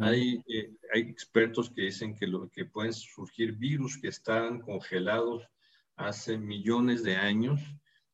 hay, 0.00 0.42
eh, 0.48 0.76
hay, 0.92 1.02
expertos 1.02 1.70
que 1.70 1.82
dicen 1.82 2.16
que, 2.16 2.26
lo, 2.28 2.48
que 2.48 2.66
pueden 2.66 2.92
surgir 2.92 3.52
virus 3.52 3.98
que 3.98 4.08
están 4.08 4.60
congelados 4.60 5.48
hace 5.96 6.38
millones 6.38 7.02
de 7.02 7.16
años 7.16 7.60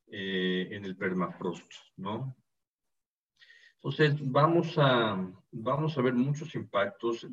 eh, 0.07 0.69
en 0.71 0.85
el 0.87 0.97
permafrost, 0.97 1.71
¿no? 1.97 2.37
Entonces, 3.75 4.15
vamos 4.21 4.75
a, 4.79 5.31
vamos 5.51 5.99
a 5.99 6.03
ver 6.03 6.15
muchos 6.15 6.55
impactos. 6.55 7.27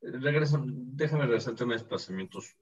Regresa, 0.00 0.62
déjame 0.64 1.26
regresar 1.26 1.50
al 1.50 1.58
tema 1.58 1.72
de 1.74 1.80
desplazamientos. 1.80 2.56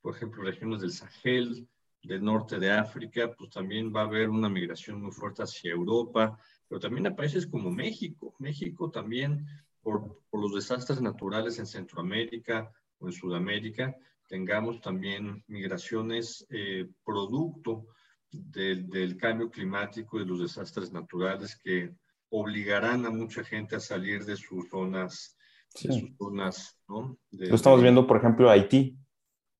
Por 0.00 0.14
ejemplo, 0.14 0.42
regiones 0.42 0.80
del 0.80 0.92
Sahel, 0.92 1.68
del 2.02 2.24
norte 2.24 2.58
de 2.58 2.70
África, 2.70 3.32
pues 3.36 3.50
también 3.50 3.92
va 3.94 4.02
a 4.02 4.04
haber 4.04 4.30
una 4.30 4.48
migración 4.48 5.02
muy 5.02 5.12
fuerte 5.12 5.42
hacia 5.42 5.72
Europa, 5.72 6.38
pero 6.68 6.80
también 6.80 7.06
a 7.06 7.16
países 7.16 7.46
como 7.46 7.70
México. 7.70 8.34
México 8.38 8.90
también, 8.90 9.46
por, 9.82 10.22
por 10.30 10.40
los 10.40 10.54
desastres 10.54 11.00
naturales 11.00 11.58
en 11.58 11.66
Centroamérica 11.66 12.72
o 12.98 13.06
en 13.06 13.12
Sudamérica, 13.12 13.94
tengamos 14.26 14.80
también 14.80 15.44
migraciones 15.48 16.46
eh, 16.50 16.88
producto 17.04 17.86
del, 18.30 18.88
del, 18.88 19.16
cambio 19.16 19.50
climático 19.50 20.16
y 20.16 20.20
de 20.20 20.26
los 20.26 20.40
desastres 20.40 20.92
naturales 20.92 21.56
que 21.56 21.92
obligarán 22.30 23.04
a 23.04 23.10
mucha 23.10 23.42
gente 23.42 23.74
a 23.74 23.80
salir 23.80 24.24
de 24.24 24.36
sus 24.36 24.68
zonas, 24.68 25.36
de 25.82 25.92
sus 25.92 26.16
zonas, 26.16 26.78
¿no? 26.88 27.18
Lo 27.32 27.54
estamos 27.54 27.82
viendo, 27.82 28.06
por 28.06 28.18
ejemplo, 28.18 28.48
Haití, 28.48 28.96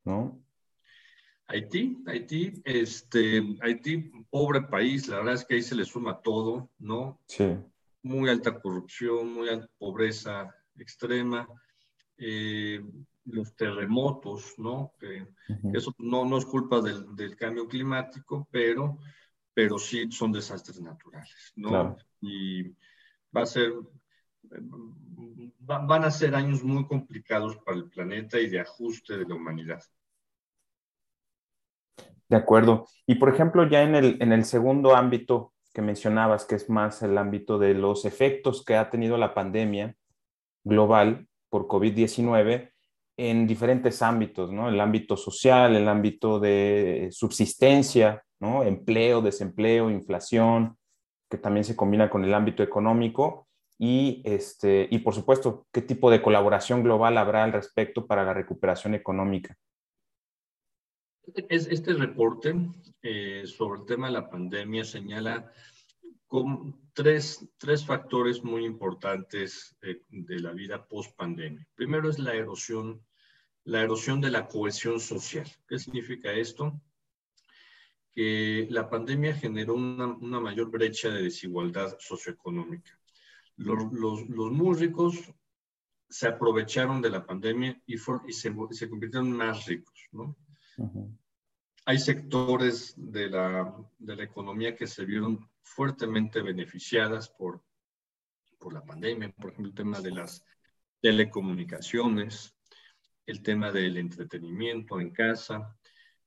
¿no? 0.04 0.42
Haití, 1.46 2.02
Haití, 2.06 2.62
este, 2.64 3.56
Haití, 3.60 4.10
pobre 4.30 4.62
país, 4.62 5.08
la 5.08 5.16
verdad 5.16 5.34
es 5.34 5.44
que 5.44 5.54
ahí 5.56 5.62
se 5.62 5.74
le 5.74 5.84
suma 5.84 6.20
todo, 6.22 6.70
¿no? 6.78 7.20
Sí. 7.26 7.56
Muy 8.02 8.30
alta 8.30 8.60
corrupción, 8.60 9.32
muy 9.34 9.48
alta 9.48 9.68
pobreza 9.76 10.54
extrema, 10.76 11.48
eh, 12.18 12.80
los 13.24 13.54
terremotos, 13.56 14.54
¿no? 14.58 14.92
Que, 14.98 15.26
Eso 15.74 15.94
no, 15.98 16.24
no 16.24 16.38
es 16.38 16.46
culpa 16.46 16.80
del, 16.80 17.16
del, 17.16 17.36
cambio 17.36 17.66
climático, 17.66 18.48
pero, 18.50 18.98
pero 19.52 19.78
sí 19.78 20.10
son 20.10 20.32
desastres 20.32 20.80
naturales, 20.80 21.52
¿no? 21.56 21.68
Claro. 21.68 21.96
Y 22.20 22.62
va 23.36 23.42
a 23.42 23.46
ser, 23.46 23.72
van 25.78 26.04
a 26.04 26.10
ser 26.10 26.34
años 26.34 26.62
muy 26.64 26.86
complicados 26.86 27.56
para 27.58 27.76
el 27.76 27.88
planeta 27.88 28.38
y 28.38 28.48
de 28.48 28.60
ajuste 28.60 29.16
de 29.16 29.24
la 29.26 29.34
humanidad. 29.34 29.82
De 32.28 32.36
acuerdo. 32.36 32.86
Y 33.06 33.16
por 33.16 33.28
ejemplo, 33.28 33.68
ya 33.68 33.82
en 33.82 33.94
el, 33.94 34.16
en 34.20 34.32
el 34.32 34.44
segundo 34.44 34.94
ámbito 34.94 35.52
que 35.72 35.82
mencionabas, 35.82 36.44
que 36.44 36.56
es 36.56 36.68
más 36.68 37.02
el 37.02 37.16
ámbito 37.18 37.58
de 37.58 37.74
los 37.74 38.04
efectos 38.04 38.64
que 38.64 38.76
ha 38.76 38.90
tenido 38.90 39.16
la 39.16 39.34
pandemia 39.34 39.96
global 40.64 41.28
por 41.48 41.66
COVID-19 41.66 42.70
en 43.16 43.46
diferentes 43.46 44.02
ámbitos, 44.02 44.52
¿no? 44.52 44.68
El 44.68 44.80
ámbito 44.80 45.16
social, 45.16 45.76
el 45.76 45.88
ámbito 45.88 46.40
de 46.40 47.08
subsistencia, 47.10 48.22
¿no? 48.40 48.62
Empleo, 48.64 49.20
desempleo, 49.20 49.90
inflación, 49.90 50.76
que 51.28 51.38
también 51.38 51.64
se 51.64 51.76
combina 51.76 52.08
con 52.08 52.24
el 52.24 52.34
ámbito 52.34 52.62
económico 52.62 53.49
y, 53.82 54.20
este, 54.26 54.86
y 54.90 54.98
por 54.98 55.14
supuesto, 55.14 55.66
qué 55.72 55.80
tipo 55.80 56.10
de 56.10 56.20
colaboración 56.20 56.82
global 56.82 57.16
habrá 57.16 57.44
al 57.44 57.52
respecto 57.54 58.06
para 58.06 58.24
la 58.24 58.34
recuperación 58.34 58.94
económica. 58.94 59.56
Este 61.48 61.94
reporte 61.94 62.54
eh, 63.00 63.44
sobre 63.46 63.80
el 63.80 63.86
tema 63.86 64.08
de 64.08 64.12
la 64.12 64.28
pandemia 64.28 64.84
señala 64.84 65.50
con 66.26 66.90
tres, 66.92 67.48
tres 67.56 67.86
factores 67.86 68.44
muy 68.44 68.66
importantes 68.66 69.74
de, 69.80 70.02
de 70.10 70.40
la 70.40 70.52
vida 70.52 70.86
post-pandemia. 70.86 71.66
Primero 71.74 72.10
es 72.10 72.18
la 72.18 72.34
erosión, 72.34 73.02
la 73.64 73.80
erosión 73.80 74.20
de 74.20 74.30
la 74.30 74.46
cohesión 74.46 75.00
social. 75.00 75.50
¿Qué 75.66 75.78
significa 75.78 76.30
esto? 76.32 76.78
Que 78.12 78.66
la 78.68 78.90
pandemia 78.90 79.34
generó 79.34 79.72
una, 79.72 80.08
una 80.08 80.38
mayor 80.38 80.70
brecha 80.70 81.08
de 81.08 81.22
desigualdad 81.22 81.96
socioeconómica. 81.98 82.99
Los, 83.60 83.92
los, 83.92 84.26
los, 84.30 84.50
muy 84.52 84.74
ricos 84.74 85.16
se 86.08 86.28
aprovecharon 86.28 87.02
de 87.02 87.10
la 87.10 87.26
pandemia 87.26 87.78
y, 87.86 87.98
for, 87.98 88.22
y 88.26 88.32
se, 88.32 88.54
se 88.70 88.88
convirtieron 88.88 89.30
más 89.32 89.66
ricos, 89.66 90.08
¿no? 90.12 90.34
Hay 91.84 91.98
sectores 91.98 92.94
de 92.96 93.28
la, 93.28 93.76
de 93.98 94.16
la, 94.16 94.24
economía 94.24 94.74
que 94.74 94.86
se 94.86 95.04
vieron 95.04 95.46
fuertemente 95.62 96.40
beneficiadas 96.40 97.28
por, 97.28 97.62
por 98.58 98.72
la 98.72 98.82
pandemia, 98.82 99.30
por 99.32 99.50
ejemplo, 99.50 99.68
el 99.68 99.74
tema 99.74 100.00
de 100.00 100.12
las 100.12 100.42
telecomunicaciones, 101.02 102.54
el 103.26 103.42
tema 103.42 103.70
del 103.70 103.98
entretenimiento 103.98 105.00
en 105.00 105.10
casa. 105.10 105.76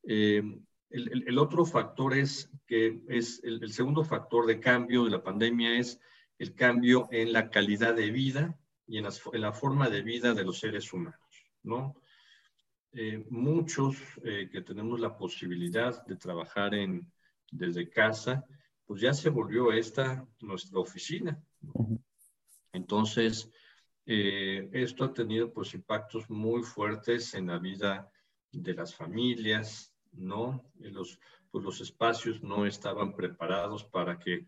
Eh, 0.03 0.43
el, 0.91 1.11
el, 1.11 1.23
el, 1.27 1.37
otro 1.39 1.65
factor 1.65 2.15
es 2.15 2.51
que 2.67 3.01
es 3.07 3.41
el, 3.43 3.63
el, 3.63 3.73
segundo 3.73 4.03
factor 4.03 4.45
de 4.45 4.59
cambio 4.59 5.05
de 5.05 5.11
la 5.11 5.23
pandemia 5.23 5.79
es 5.79 5.99
el 6.39 6.55
cambio 6.55 7.07
en 7.11 7.33
la 7.33 7.49
calidad 7.49 7.95
de 7.95 8.11
vida 8.11 8.57
y 8.87 8.97
en, 8.97 9.05
las, 9.05 9.21
en 9.31 9.41
la 9.41 9.53
forma 9.53 9.89
de 9.89 10.01
vida 10.01 10.33
de 10.33 10.43
los 10.43 10.59
seres 10.59 10.91
humanos, 10.91 11.19
¿no? 11.63 11.95
eh, 12.93 13.25
muchos 13.29 13.97
eh, 14.23 14.49
que 14.51 14.61
tenemos 14.61 14.99
la 14.99 15.17
posibilidad 15.17 16.05
de 16.05 16.15
trabajar 16.15 16.75
en, 16.75 17.11
desde 17.51 17.89
casa, 17.89 18.45
pues 18.85 19.01
ya 19.01 19.13
se 19.13 19.29
volvió 19.29 19.71
esta 19.71 20.27
nuestra 20.41 20.79
oficina. 20.79 21.41
Entonces, 22.71 23.51
eh, 24.05 24.69
esto 24.73 25.05
ha 25.05 25.13
tenido 25.13 25.51
pues 25.51 25.73
impactos 25.73 26.29
muy 26.29 26.61
fuertes 26.61 27.33
en 27.33 27.47
la 27.47 27.57
vida 27.57 28.11
de 28.51 28.73
las 28.73 28.93
familias, 28.93 29.91
¿no? 30.11 30.71
Los, 30.79 31.19
pues 31.49 31.63
los 31.63 31.81
espacios 31.81 32.43
no 32.43 32.65
estaban 32.65 33.15
preparados 33.15 33.83
para 33.83 34.19
que 34.19 34.45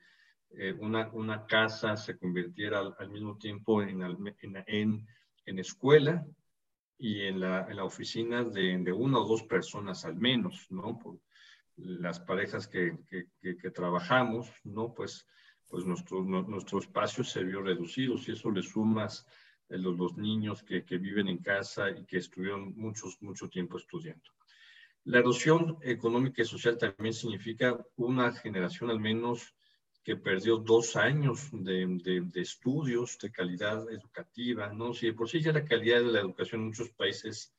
eh, 0.57 0.73
una, 0.79 1.09
una, 1.13 1.45
casa 1.45 1.95
se 1.97 2.17
convirtiera 2.17 2.79
al, 2.79 3.09
mismo 3.09 3.37
tiempo 3.37 3.81
en, 3.81 4.01
en, 4.67 5.07
en, 5.45 5.59
escuela, 5.59 6.25
y 6.97 7.21
en 7.21 7.39
la, 7.39 7.67
en 7.69 7.77
la 7.77 7.83
oficina 7.83 8.43
de, 8.43 8.77
de, 8.77 8.91
una 8.91 9.19
o 9.19 9.27
dos 9.27 9.43
personas 9.43 10.05
al 10.05 10.15
menos, 10.15 10.67
¿no? 10.69 10.97
Por 10.97 11.19
las 11.77 12.19
parejas 12.19 12.67
que, 12.67 12.97
que, 13.09 13.57
que 13.57 13.71
trabajamos, 13.71 14.49
¿no? 14.63 14.93
Pues, 14.93 15.27
pues 15.67 15.85
nuestro, 15.85 16.23
nuestro 16.23 16.79
espacio 16.79 17.23
se 17.23 17.43
vio 17.43 17.61
reducido. 17.61 18.17
Si 18.17 18.31
eso 18.31 18.51
le 18.51 18.61
sumas 18.61 19.25
los, 19.69 19.97
los 19.97 20.17
niños 20.17 20.63
que, 20.63 20.81
viven 20.97 21.27
en 21.27 21.39
casa 21.39 21.89
y 21.89 22.05
que 22.05 22.17
estuvieron 22.17 22.73
muchos, 22.75 23.21
mucho 23.21 23.49
tiempo 23.49 23.77
estudiando. 23.77 24.31
La 25.03 25.19
erosión 25.19 25.77
económica 25.81 26.41
y 26.41 26.45
social 26.45 26.77
también 26.77 27.13
significa 27.13 27.77
una 27.95 28.31
generación 28.31 28.89
al 28.89 28.99
menos 28.99 29.54
que 30.05 30.17
perdió 30.17 30.57
dos 30.57 30.95
años 30.95 31.49
de, 31.51 32.29
estudios 32.35 33.17
de 33.17 33.31
calidad 33.31 33.89
educativa, 33.91 34.71
¿no? 34.71 34.93
Si 34.93 35.11
por 35.13 35.27
sí 35.27 35.41
ya 35.41 35.51
la 35.51 35.65
calidad 35.65 35.97
de 35.97 36.11
la 36.11 36.19
educación 36.19 36.61
en 36.61 36.67
muchos 36.67 36.91
países 36.91 37.51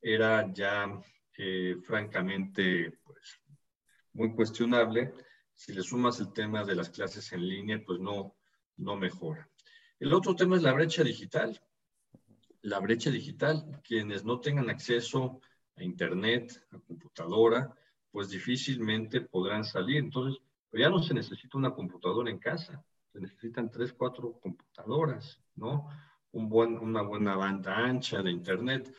era 0.00 0.48
ya 0.54 0.86
eh, 1.36 1.76
francamente 1.82 3.00
pues, 3.04 3.40
muy 4.12 4.32
cuestionable, 4.32 5.12
si 5.52 5.72
le 5.72 5.82
sumas 5.82 6.20
el 6.20 6.32
tema 6.32 6.64
de 6.64 6.76
las 6.76 6.88
clases 6.88 7.32
en 7.32 7.48
línea, 7.48 7.82
pues 7.84 7.98
no, 7.98 8.36
no 8.76 8.94
mejora. 8.94 9.50
El 9.98 10.12
otro 10.12 10.36
tema 10.36 10.54
es 10.54 10.62
la 10.62 10.72
brecha 10.72 11.02
digital. 11.02 11.60
La 12.60 12.78
brecha 12.78 13.10
digital, 13.10 13.80
quienes 13.82 14.24
no 14.24 14.38
tengan 14.38 14.70
acceso 14.70 15.40
a 15.74 15.82
Internet, 15.82 16.64
a 16.70 16.78
computadora, 16.78 17.76
pues 18.12 18.28
difícilmente 18.28 19.20
podrán 19.20 19.64
salir. 19.64 19.96
Entonces, 19.96 20.40
pero 20.72 20.84
ya 20.84 20.90
no 20.90 21.02
se 21.02 21.12
necesita 21.12 21.58
una 21.58 21.74
computadora 21.74 22.30
en 22.30 22.38
casa, 22.38 22.82
se 23.12 23.20
necesitan 23.20 23.70
tres, 23.70 23.92
cuatro 23.92 24.40
computadoras, 24.40 25.38
¿no? 25.54 25.86
Una 26.32 27.02
buena 27.02 27.36
banda 27.36 27.76
ancha 27.76 28.22
de 28.22 28.30
Internet. 28.30 28.90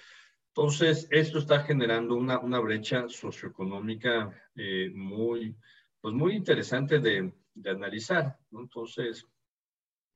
Entonces, 0.50 1.08
esto 1.10 1.40
está 1.40 1.64
generando 1.64 2.14
una, 2.14 2.38
una 2.38 2.60
brecha 2.60 3.10
socioeconómica 3.10 4.32
eh, 4.56 4.92
muy, 4.94 5.58
pues 6.00 6.14
muy 6.14 6.36
interesante 6.36 7.00
de, 7.00 7.34
analizar. 7.66 8.38
Entonces, 8.52 9.26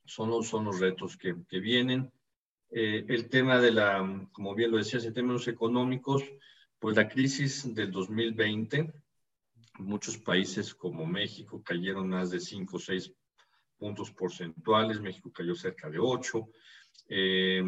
son 0.05 0.29
los, 0.29 0.47
son 0.47 0.65
los 0.65 0.79
retos 0.79 1.17
que, 1.17 1.35
que 1.49 1.59
vienen. 1.59 2.11
Eh, 2.69 3.03
el 3.07 3.29
tema 3.29 3.59
de 3.59 3.71
la, 3.71 4.27
como 4.31 4.53
bien 4.53 4.69
lo 4.69 4.77
decías, 4.77 5.05
en 5.05 5.13
términos 5.15 5.47
económicos, 5.47 6.23
pues 6.77 6.95
la 6.95 7.09
crisis 7.09 7.73
del 7.73 7.91
2020 7.91 8.93
Muchos 9.79 10.17
países 10.17 10.73
como 10.73 11.05
México 11.05 11.61
cayeron 11.63 12.09
más 12.09 12.31
de 12.31 12.39
5 12.39 12.77
o 12.77 12.79
6 12.79 13.13
puntos 13.77 14.11
porcentuales, 14.11 14.99
México 14.99 15.31
cayó 15.31 15.55
cerca 15.55 15.89
de 15.89 15.99
8. 15.99 16.49
Eh, 17.09 17.63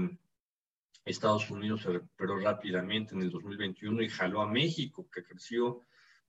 Estados 1.06 1.50
Unidos 1.50 1.82
se 1.82 1.92
recuperó 1.92 2.38
rápidamente 2.38 3.16
en 3.16 3.22
el 3.22 3.30
2021 3.30 4.02
y 4.02 4.10
jaló 4.10 4.42
a 4.42 4.52
México, 4.52 5.10
que 5.12 5.24
creció 5.24 5.82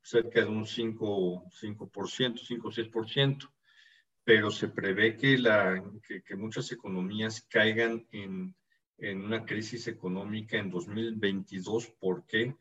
cerca 0.02 0.40
de 0.40 0.46
un 0.46 0.66
5, 0.66 1.50
5%, 1.50 2.38
5 2.38 2.68
o 2.68 2.70
6%. 2.70 3.50
Pero 4.22 4.50
se 4.50 4.68
prevé 4.68 5.16
que, 5.16 5.38
la, 5.38 5.82
que, 6.06 6.22
que 6.22 6.36
muchas 6.36 6.70
economías 6.72 7.46
caigan 7.48 8.06
en, 8.12 8.54
en, 8.98 9.24
una 9.24 9.44
crisis 9.44 9.88
económica 9.88 10.58
en 10.58 10.70
2022. 10.70 11.88
¿Por 11.98 12.26
qué? 12.26 12.54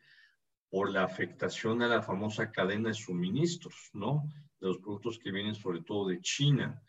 Por 0.69 0.91
la 0.91 1.03
afectación 1.03 1.81
a 1.81 1.87
la 1.87 2.01
famosa 2.01 2.51
cadena 2.51 2.89
de 2.89 2.93
suministros, 2.93 3.89
¿no? 3.93 4.23
De 4.59 4.67
los 4.67 4.77
productos 4.77 5.17
que 5.17 5.31
vienen 5.31 5.55
sobre 5.55 5.81
todo 5.81 6.07
de 6.07 6.21
China 6.21 6.81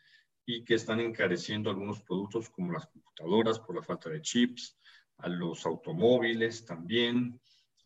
y 0.45 0.65
que 0.65 0.75
están 0.75 1.01
encareciendo 1.01 1.71
algunos 1.71 2.03
productos 2.03 2.51
como 2.51 2.73
las 2.73 2.87
computadoras 2.87 3.59
por 3.59 3.77
la 3.77 3.83
falta 3.83 4.11
de 4.11 4.21
chips, 4.21 4.77
a 5.19 5.29
los 5.29 5.65
automóviles 5.67 6.65
también, 6.65 7.41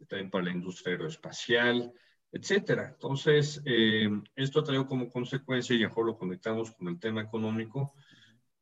también 0.08 0.30
para 0.30 0.44
la 0.44 0.52
industria 0.52 0.92
aeroespacial, 0.92 1.92
etcétera. 2.32 2.90
Entonces, 2.92 3.62
eh, 3.64 4.08
esto 4.34 4.60
ha 4.60 4.64
traído 4.64 4.86
como 4.86 5.08
consecuencia, 5.08 5.76
y 5.76 5.80
mejor 5.80 6.06
lo 6.06 6.18
conectamos 6.18 6.72
con 6.72 6.88
el 6.88 6.98
tema 6.98 7.22
económico, 7.22 7.94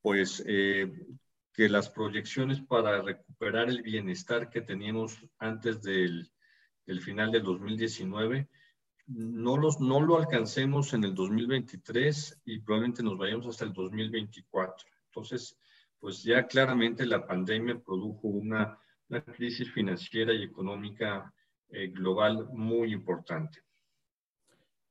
pues 0.00 0.42
eh, 0.46 0.90
que 1.52 1.68
las 1.68 1.88
proyecciones 1.88 2.60
para 2.60 3.00
recuperar 3.02 3.68
el 3.68 3.82
bienestar 3.82 4.50
que 4.50 4.62
teníamos 4.62 5.18
antes 5.38 5.82
del 5.82 6.30
el 6.86 7.00
final 7.00 7.30
del 7.30 7.42
2019, 7.42 8.48
no, 9.06 9.56
los, 9.56 9.80
no 9.80 10.00
lo 10.00 10.16
alcancemos 10.18 10.94
en 10.94 11.04
el 11.04 11.14
2023 11.14 12.42
y 12.44 12.60
probablemente 12.60 13.02
nos 13.02 13.18
vayamos 13.18 13.46
hasta 13.46 13.64
el 13.64 13.72
2024. 13.72 14.86
Entonces, 15.06 15.58
pues 15.98 16.22
ya 16.22 16.46
claramente 16.46 17.06
la 17.06 17.26
pandemia 17.26 17.78
produjo 17.78 18.28
una, 18.28 18.78
una 19.08 19.24
crisis 19.24 19.70
financiera 19.72 20.32
y 20.32 20.42
económica 20.42 21.32
eh, 21.68 21.88
global 21.88 22.48
muy 22.52 22.92
importante. 22.92 23.60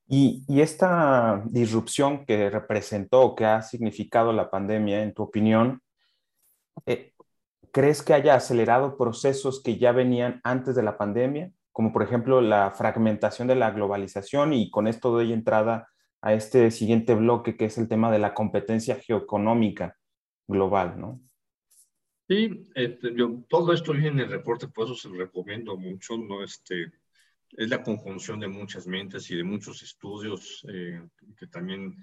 Y, 0.07 0.43
y, 0.47 0.59
esta 0.59 1.41
disrupción 1.45 2.25
que 2.25 2.49
representó, 2.49 3.33
que 3.33 3.45
ha 3.45 3.61
significado 3.61 4.33
la 4.33 4.49
pandemia, 4.49 5.03
en 5.03 5.13
tu 5.13 5.23
opinión, 5.23 5.81
eh, 6.85 7.13
¿crees 7.71 8.01
que 8.01 8.13
haya 8.13 8.35
acelerado 8.35 8.97
procesos 8.97 9.63
que 9.63 9.77
ya 9.77 9.93
venían 9.93 10.41
antes 10.43 10.75
de 10.75 10.83
la 10.83 10.97
pandemia? 10.97 11.51
Como 11.71 11.93
por 11.93 12.03
ejemplo 12.03 12.41
la 12.41 12.71
fragmentación 12.71 13.47
de 13.47 13.55
la 13.55 13.71
globalización 13.71 14.53
y 14.53 14.69
con 14.69 14.87
esto 14.87 15.11
doy 15.11 15.33
entrada 15.33 15.89
a 16.21 16.33
este 16.33 16.71
siguiente 16.71 17.15
bloque 17.15 17.57
que 17.57 17.65
es 17.65 17.77
el 17.77 17.87
tema 17.87 18.11
de 18.11 18.19
la 18.19 18.33
competencia 18.33 18.95
geoeconómica 18.95 19.97
global, 20.47 20.99
¿no? 20.99 21.21
Sí, 22.27 22.69
este, 22.75 23.13
yo, 23.15 23.43
todo 23.49 23.73
esto 23.73 23.91
viene 23.93 24.09
en 24.09 24.19
el 24.19 24.29
reporte, 24.29 24.67
por 24.67 24.85
eso 24.85 24.95
se 24.95 25.09
lo 25.09 25.15
recomiendo 25.15 25.75
mucho, 25.75 26.17
¿no? 26.17 26.43
Este, 26.43 26.91
es 27.57 27.69
la 27.69 27.83
conjunción 27.83 28.39
de 28.39 28.47
muchas 28.47 28.87
mentes 28.87 29.29
y 29.31 29.35
de 29.35 29.43
muchos 29.43 29.83
estudios 29.83 30.65
eh, 30.69 31.01
que 31.37 31.47
también 31.47 31.95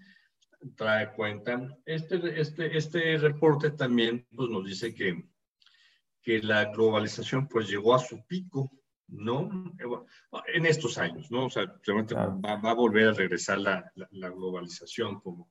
trae 0.77 1.13
cuenta. 1.13 1.69
Este, 1.87 2.41
este, 2.41 2.77
este 2.77 3.17
reporte 3.19 3.71
también 3.71 4.27
pues, 4.35 4.51
nos 4.51 4.67
dice 4.67 4.95
que, 4.95 5.25
que 6.21 6.43
la 6.43 6.67
globalización 6.67 7.49
pues 7.49 7.69
llegó 7.69 7.95
a 7.95 7.99
su 7.99 8.23
pico 8.27 8.71
¿no? 9.09 9.75
En 10.53 10.67
estos 10.67 10.99
años, 10.99 11.31
¿no? 11.31 11.47
O 11.47 11.51
sea, 11.51 11.65
realmente 11.83 12.15
va, 12.15 12.53
a 12.53 12.75
volver 12.75 13.09
a 13.09 13.13
regresar 13.13 13.59
la, 13.59 13.91
la, 13.95 14.29
globalización 14.29 15.21
como... 15.21 15.51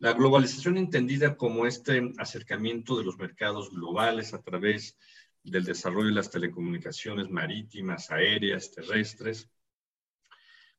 La 0.00 0.12
globalización 0.12 0.76
entendida 0.76 1.36
como 1.36 1.66
este 1.66 2.12
acercamiento 2.18 2.96
de 2.96 3.04
los 3.04 3.18
mercados 3.18 3.70
globales 3.70 4.32
a 4.32 4.42
través 4.42 4.96
del 5.42 5.64
desarrollo 5.64 6.08
de 6.08 6.14
las 6.14 6.30
telecomunicaciones 6.30 7.28
marítimas, 7.30 8.10
aéreas, 8.10 8.70
terrestres, 8.70 9.50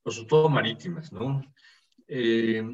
pero 0.02 0.14
sobre 0.14 0.28
todo 0.28 0.48
marítimas, 0.48 1.12
¿no? 1.12 1.42
Eh, 2.08 2.64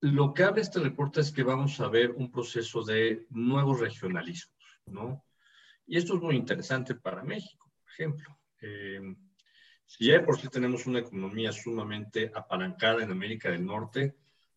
lo 0.00 0.32
que 0.32 0.44
abre 0.44 0.62
este 0.62 0.78
reporte 0.78 1.20
es 1.20 1.32
que 1.32 1.42
vamos 1.42 1.80
a 1.80 1.88
ver 1.88 2.12
un 2.12 2.30
proceso 2.30 2.84
de 2.84 3.26
nuevos 3.30 3.80
regionalismos, 3.80 4.80
¿no? 4.86 5.24
Y 5.86 5.96
esto 5.96 6.14
es 6.14 6.22
muy 6.22 6.36
interesante 6.36 6.94
para 6.94 7.24
México 7.24 7.67
ejemplo. 7.98 8.38
Eh, 8.60 9.00
si 9.84 10.06
ya 10.06 10.24
por 10.24 10.38
sí 10.38 10.48
tenemos 10.48 10.86
una 10.86 11.00
economía 11.00 11.50
sumamente 11.52 12.30
apalancada 12.34 13.02
en 13.02 13.10
América 13.10 13.50
del 13.50 13.64
Norte, 13.64 14.14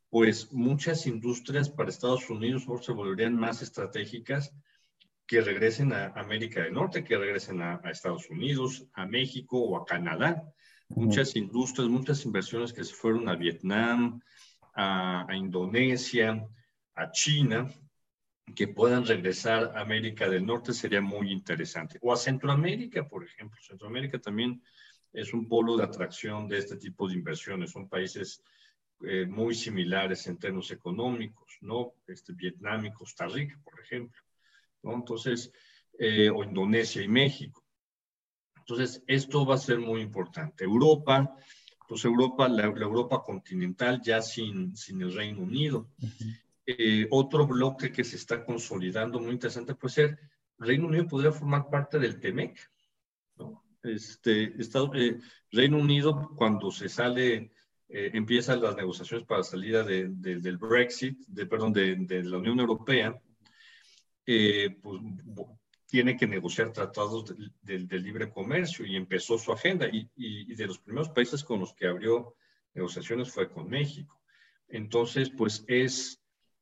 pues 0.10 0.52
muchas 0.52 1.08
industrias 1.08 1.70
para 1.70 1.90
Estados 1.90 2.30
Unidos 2.30 2.66
se 2.82 2.92
volverían 2.92 3.36
más 3.36 3.62
estratégicas 3.62 4.54
que 5.26 5.42
regresen 5.42 5.94
a 5.94 6.08
América 6.08 6.62
del 6.62 6.74
Norte, 6.74 7.04
que 7.04 7.18
regresen 7.18 7.62
a, 7.62 7.82
Estados 7.86 8.30
Unidos, 8.30 8.86
a 8.94 9.06
México 9.06 9.58
o 9.58 9.78
a 9.78 9.86
Canadá. 9.86 10.44
Muchas 10.90 11.38
industrias, 11.38 11.88
muchas 11.88 12.26
inversiones 12.26 12.74
que 12.74 12.84
se 12.84 12.94
fueron 12.94 13.30
a 13.30 13.36
Vietnam, 13.36 14.22
a 14.74 15.26
Indonesia, 15.34 16.46
a 16.96 17.12
China, 17.12 17.72
que 18.54 18.68
puedan 18.68 19.06
regresar 19.06 19.74
a 19.76 19.82
América 19.82 20.30
del 20.30 20.46
Norte 20.46 20.74
sería 20.74 21.02
muy 21.02 21.32
interesante. 21.32 22.00
O 22.02 22.14
a 22.14 22.18
Centroamérica, 22.18 23.08
por 23.08 23.24
ejemplo. 23.24 23.60
Centroamérica 23.62 24.20
también 24.20 24.62
es 25.14 25.34
un 25.34 25.48
polo 25.48 25.78
de 25.78 25.84
atracción 25.84 26.48
de 26.48 26.58
este 26.58 26.78
tipo 26.78 27.08
de 27.08 27.16
inversiones. 27.16 27.72
Son 27.72 27.90
países 27.90 28.44
eh, 29.04 29.26
muy 29.26 29.56
similares 29.56 30.28
en 30.28 30.38
términos 30.38 30.72
económicos, 30.72 31.58
¿no? 31.62 31.94
Este, 32.08 32.34
Vietnam 32.34 32.86
y 32.86 32.94
Costa 32.94 33.28
Rica, 33.28 33.60
por 33.64 33.80
ejemplo. 33.80 34.22
¿no? 34.84 34.94
Entonces, 34.94 35.52
eh, 35.98 36.30
o 36.30 36.44
Indonesia 36.44 37.02
y 37.02 37.08
México. 37.08 37.64
Entonces, 38.58 39.04
esto 39.08 39.46
va 39.46 39.56
a 39.56 39.60
ser 39.60 39.80
muy 39.80 40.02
importante. 40.02 40.64
Europa, 40.64 41.36
pues 41.88 42.06
Europa, 42.06 42.48
la, 42.48 42.66
Europa 42.66 43.22
continental 43.22 44.02
ya 44.02 44.22
sin, 44.22 44.76
sin 44.78 45.02
el 45.02 45.14
Reino 45.14 45.42
Unido. 45.42 45.90
Eh, 46.78 47.08
otro 47.10 47.48
bloque 47.48 47.92
que 47.92 48.04
se 48.04 48.16
está 48.16 48.46
consolidando 48.46 49.20
muy 49.20 49.32
interesante 49.32 49.76
puede 49.76 49.94
ser, 49.94 50.20
Reino 50.58 50.88
Unido 50.88 51.08
podría 51.08 51.32
formar 51.32 51.70
parte 51.70 52.00
del 52.00 52.20
TEMEC. 52.20 52.58
¿no? 53.38 53.64
Este, 53.84 54.54
eh, 54.54 55.20
Reino 55.52 55.78
Unido, 55.78 56.32
cuando 56.36 56.72
se 56.72 56.88
sale, 56.88 57.52
eh, 57.90 58.12
empiezan 58.14 58.62
las 58.62 58.76
negociaciones 58.76 59.26
para 59.26 59.40
la 59.40 59.44
salida 59.44 59.84
del 59.84 60.58
Brexit, 60.58 61.20
de, 61.28 61.46
perdón, 61.46 61.74
de, 61.74 62.24
la 62.24 62.38
Unión 62.38 62.60
Europea, 62.60 63.20
pues 64.24 65.02
tiene 65.88 66.16
que 66.16 66.28
negociar 66.28 66.72
tratados 66.72 67.36
de, 67.62 68.00
libre 68.00 68.32
comercio 68.32 68.86
y 68.86 68.96
empezó 68.96 69.38
su 69.38 69.52
agenda. 69.52 69.88
Y, 69.92 70.10
y, 70.16 70.56
de 70.56 70.68
los 70.68 70.80
primeros 70.80 71.10
países 71.10 71.44
con 71.44 71.60
los 71.60 71.74
que 71.74 71.88
abrió 71.88 72.36
negociaciones 72.74 73.30
fue 73.30 73.50
con 73.50 73.68
México. 73.70 74.22
Entonces, 74.70 75.30
pues 75.30 75.66
es 75.68 76.21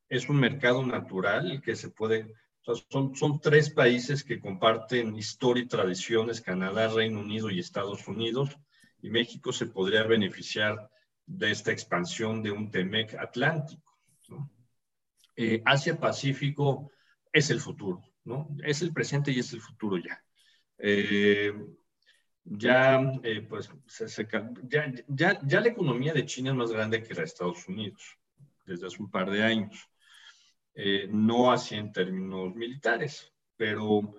es 0.10 0.28
un 0.28 0.38
mercado 0.38 0.86
natural 0.86 1.62
que 1.62 1.76
se 1.76 1.90
puede, 1.90 2.34
son, 2.62 3.16
son 3.16 3.40
tres 3.40 3.70
países 3.70 4.24
que 4.24 4.40
comparten 4.40 5.16
historia 5.16 5.64
y 5.64 5.68
tradiciones, 5.68 6.42
Canadá, 6.42 6.88
Reino 6.88 7.20
Unido 7.20 7.50
y 7.50 7.60
Estados 7.60 8.08
Unidos, 8.08 8.58
y 9.02 9.10
México 9.10 9.54
se 9.54 9.68
podría 9.68 10.04
beneficiar 10.04 10.90
de 11.26 11.52
esta 11.52 11.72
expansión 11.72 12.42
de 12.42 12.52
un 12.52 12.72
TEMEC 12.72 13.14
atlántico. 13.14 13.96
Eh, 15.36 15.62
Asia-Pacífico 15.64 16.92
es 17.32 17.50
el 17.52 17.62
futuro, 17.62 18.04
¿no? 18.26 18.50
Es 18.64 18.82
el 18.82 18.92
presente 18.92 19.32
y 19.32 19.40
es 19.40 19.54
el 19.54 19.62
futuro 19.62 19.98
ya. 19.98 20.22
Eh, 20.78 21.54
ya, 22.44 23.00
eh, 23.24 23.46
pues, 23.48 23.70
ya, 24.68 24.92
ya, 25.08 25.40
ya, 25.44 25.62
la 25.62 25.68
economía 25.68 26.14
de 26.14 26.26
China 26.26 26.50
es 26.50 26.56
más 26.56 26.72
grande 26.72 27.04
que 27.04 27.14
la 27.14 27.22
de 27.22 27.28
Estados 27.28 27.68
Unidos 27.68 28.18
desde 28.66 28.88
hace 28.88 29.02
un 29.02 29.10
par 29.10 29.30
de 29.30 29.44
años. 29.44 29.90
No 31.10 31.52
así 31.52 31.76
en 31.76 31.92
términos 31.92 32.56
militares, 32.56 33.34
pero 33.58 34.16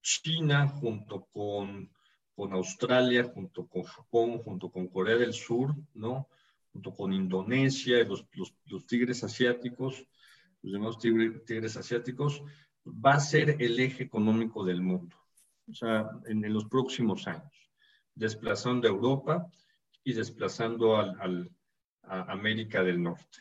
China 0.00 0.68
junto 0.68 1.26
con 1.32 1.90
con 2.38 2.52
Australia, 2.52 3.24
junto 3.24 3.66
con 3.66 3.82
Japón, 3.82 4.38
junto 4.38 4.70
con 4.70 4.86
Corea 4.86 5.16
del 5.16 5.32
Sur, 5.32 5.74
¿no? 5.94 6.28
Junto 6.72 6.94
con 6.94 7.12
Indonesia, 7.12 8.04
los, 8.04 8.24
los, 8.66 8.86
tigres 8.86 9.24
asiáticos, 9.24 10.06
los 10.62 10.72
llamados 10.72 11.00
tigres, 11.00 11.76
asiáticos, 11.76 12.40
va 12.86 13.14
a 13.14 13.20
ser 13.20 13.56
el 13.60 13.80
eje 13.80 14.04
económico 14.04 14.64
del 14.64 14.82
mundo, 14.82 15.16
o 15.68 15.74
sea, 15.74 16.08
en, 16.26 16.40
los 16.52 16.66
próximos 16.66 17.26
años, 17.26 17.72
desplazando 18.14 18.86
a 18.86 18.92
Europa 18.92 19.50
y 20.04 20.12
desplazando 20.12 20.96
al, 20.96 21.20
al, 21.20 21.50
a 22.04 22.30
América 22.30 22.84
del 22.84 23.02
Norte. 23.02 23.38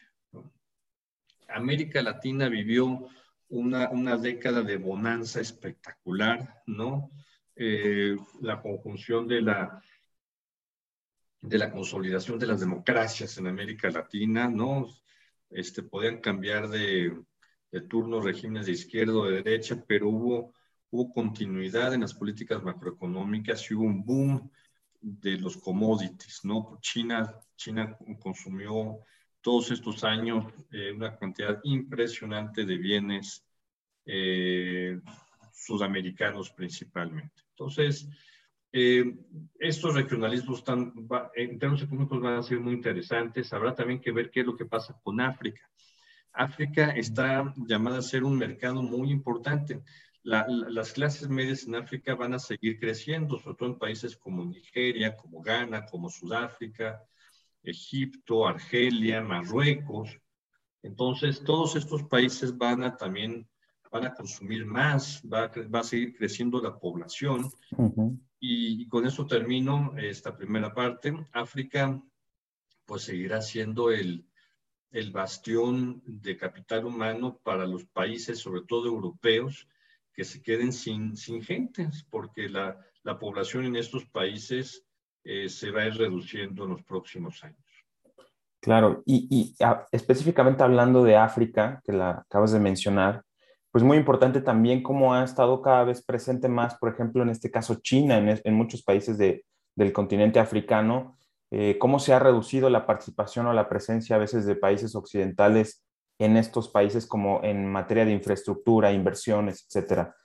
América 1.47 2.01
Latina 2.01 2.49
vivió 2.49 3.07
una, 3.49 3.89
una 3.89 4.17
década 4.17 4.61
de 4.61 4.77
bonanza 4.77 5.39
espectacular, 5.39 6.63
¿no? 6.65 7.11
Eh, 7.55 8.15
la 8.41 8.61
conjunción 8.61 9.27
de 9.27 9.41
la, 9.41 9.81
de 11.41 11.57
la 11.57 11.71
consolidación 11.71 12.37
de 12.37 12.47
las 12.47 12.59
democracias 12.59 13.37
en 13.37 13.47
América 13.47 13.89
Latina, 13.89 14.49
¿no? 14.49 14.87
Este, 15.49 15.81
podían 15.83 16.19
cambiar 16.19 16.67
de, 16.67 17.17
de 17.71 17.81
turno 17.81 18.19
regímenes 18.21 18.65
de 18.65 18.73
izquierda 18.73 19.13
o 19.13 19.25
de 19.25 19.41
derecha, 19.41 19.83
pero 19.87 20.09
hubo, 20.09 20.53
hubo 20.91 21.13
continuidad 21.13 21.93
en 21.93 22.01
las 22.01 22.13
políticas 22.13 22.61
macroeconómicas 22.63 23.69
y 23.69 23.75
hubo 23.75 23.85
un 23.85 24.03
boom 24.05 24.51
de 24.99 25.37
los 25.37 25.57
commodities, 25.57 26.41
¿no? 26.43 26.77
China, 26.81 27.39
China 27.55 27.97
consumió 28.19 28.99
todos 29.47 29.71
estos 29.71 30.03
años 30.03 30.43
eh, 30.73 30.91
una 30.91 31.15
cantidad 31.15 31.61
impresionante 31.63 32.65
de 32.65 32.75
bienes 32.75 33.45
eh, 34.05 34.99
sudamericanos 35.53 36.49
principalmente. 36.51 37.43
Entonces, 37.51 38.09
eh, 38.73 39.05
estos 39.57 39.95
regionalismos 39.95 40.57
están, 40.57 40.91
en 41.33 41.57
términos 41.57 41.81
económicos 41.81 42.19
van 42.19 42.33
a 42.33 42.43
ser 42.43 42.59
muy 42.59 42.73
interesantes. 42.73 43.53
Habrá 43.53 43.73
también 43.73 44.01
que 44.01 44.11
ver 44.11 44.31
qué 44.31 44.41
es 44.41 44.45
lo 44.45 44.57
que 44.57 44.65
pasa 44.65 44.99
con 45.01 45.21
África. 45.21 45.61
África 46.33 46.89
está 46.89 47.53
llamada 47.55 47.99
a 47.99 48.01
ser 48.01 48.25
un 48.25 48.37
mercado 48.37 48.81
muy 48.81 49.11
importante. 49.11 49.81
las 50.23 50.91
clases 50.91 51.29
medias 51.29 51.65
en 51.65 51.75
África 51.75 52.15
van 52.15 52.33
a 52.33 52.39
seguir 52.39 52.81
creciendo, 52.81 53.39
sobre 53.39 53.55
todo 53.55 53.69
en 53.69 53.79
países 53.79 54.17
como 54.17 54.43
Nigeria, 54.43 55.15
como 55.15 55.41
Ghana, 55.41 55.85
como 55.85 56.09
Sudáfrica, 56.09 57.01
Egipto, 57.69 58.47
Argelia, 58.47 59.21
Marruecos. 59.21 60.17
Entonces, 60.83 61.43
todos 61.43 61.75
estos 61.75 62.03
países 62.03 62.57
van 62.57 62.83
a 62.83 62.95
también 62.95 63.47
van 63.91 64.05
a 64.05 64.13
consumir 64.13 64.65
más, 64.65 65.21
va, 65.21 65.51
va 65.73 65.79
a 65.79 65.83
seguir 65.83 66.15
creciendo 66.15 66.61
la 66.61 66.77
población. 66.77 67.49
y, 68.39 68.87
con 68.87 69.05
eso 69.05 69.25
termino 69.25 69.93
esta 69.97 70.35
primera 70.35 70.73
parte. 70.73 71.13
África 71.31 72.01
pues 72.85 73.03
seguirá 73.03 73.41
siendo 73.41 73.91
el, 73.91 74.25
el 74.91 75.11
bastión 75.11 76.01
de 76.05 76.37
capital 76.37 76.85
humano 76.85 77.39
para 77.43 77.65
los 77.65 77.85
países, 77.85 78.39
sobre 78.39 78.61
todo 78.61 78.87
europeos, 78.87 79.67
que 80.13 80.23
se 80.23 80.41
queden 80.41 80.71
sin, 80.71 81.17
sin 81.17 81.43
gente, 81.43 81.89
porque 82.09 82.47
la, 82.49 82.79
la 83.03 83.19
población 83.19 83.65
en 83.65 83.75
estos 83.75 84.05
países 84.05 84.86
eh, 85.29 85.49
se 85.49 85.71
va 85.71 85.81
a 85.81 85.87
ir 85.87 85.95
reduciendo 85.95 86.63
en 86.63 86.69
los 86.69 86.83
próximos 86.83 87.43
años. 87.43 87.59
Claro, 88.61 89.03
y, 89.05 89.53
específicamente 89.91 90.63
hablando 90.63 91.03
de 91.03 91.17
África, 91.17 91.81
que 91.83 91.91
la 91.91 92.11
acabas 92.11 92.53
de 92.53 92.59
mencionar, 92.61 93.23
pues 93.69 93.83
muy 93.83 93.97
importante 93.97 94.39
también 94.39 94.81
cómo 94.81 95.13
ha 95.13 95.25
estado 95.25 95.61
cada 95.61 95.83
vez 95.83 96.01
presente 96.01 96.47
más, 96.47 96.75
por 96.75 96.93
ejemplo, 96.93 97.23
en 97.23 97.29
este 97.29 97.51
caso 97.51 97.75
China, 97.81 98.17
en, 98.17 98.53
muchos 98.53 98.83
países 98.83 99.17
del 99.17 99.93
continente 99.93 100.39
africano, 100.39 101.17
eh, 101.51 101.77
cómo 101.77 101.99
se 101.99 102.13
ha 102.13 102.19
reducido 102.19 102.69
la 102.69 102.85
participación 102.85 103.47
o 103.47 103.53
la 103.53 103.67
presencia 103.67 104.15
a 104.15 104.19
veces 104.19 104.45
de 104.45 104.55
países 104.55 104.95
occidentales 104.95 105.83
en 106.19 106.37
estos 106.37 106.69
países 106.69 107.05
como 107.05 107.43
en 107.43 107.65
materia 107.65 108.05
de 108.05 108.13
infraestructura, 108.13 108.93
inversiones, 108.93 109.65
etcétera. 109.67 110.15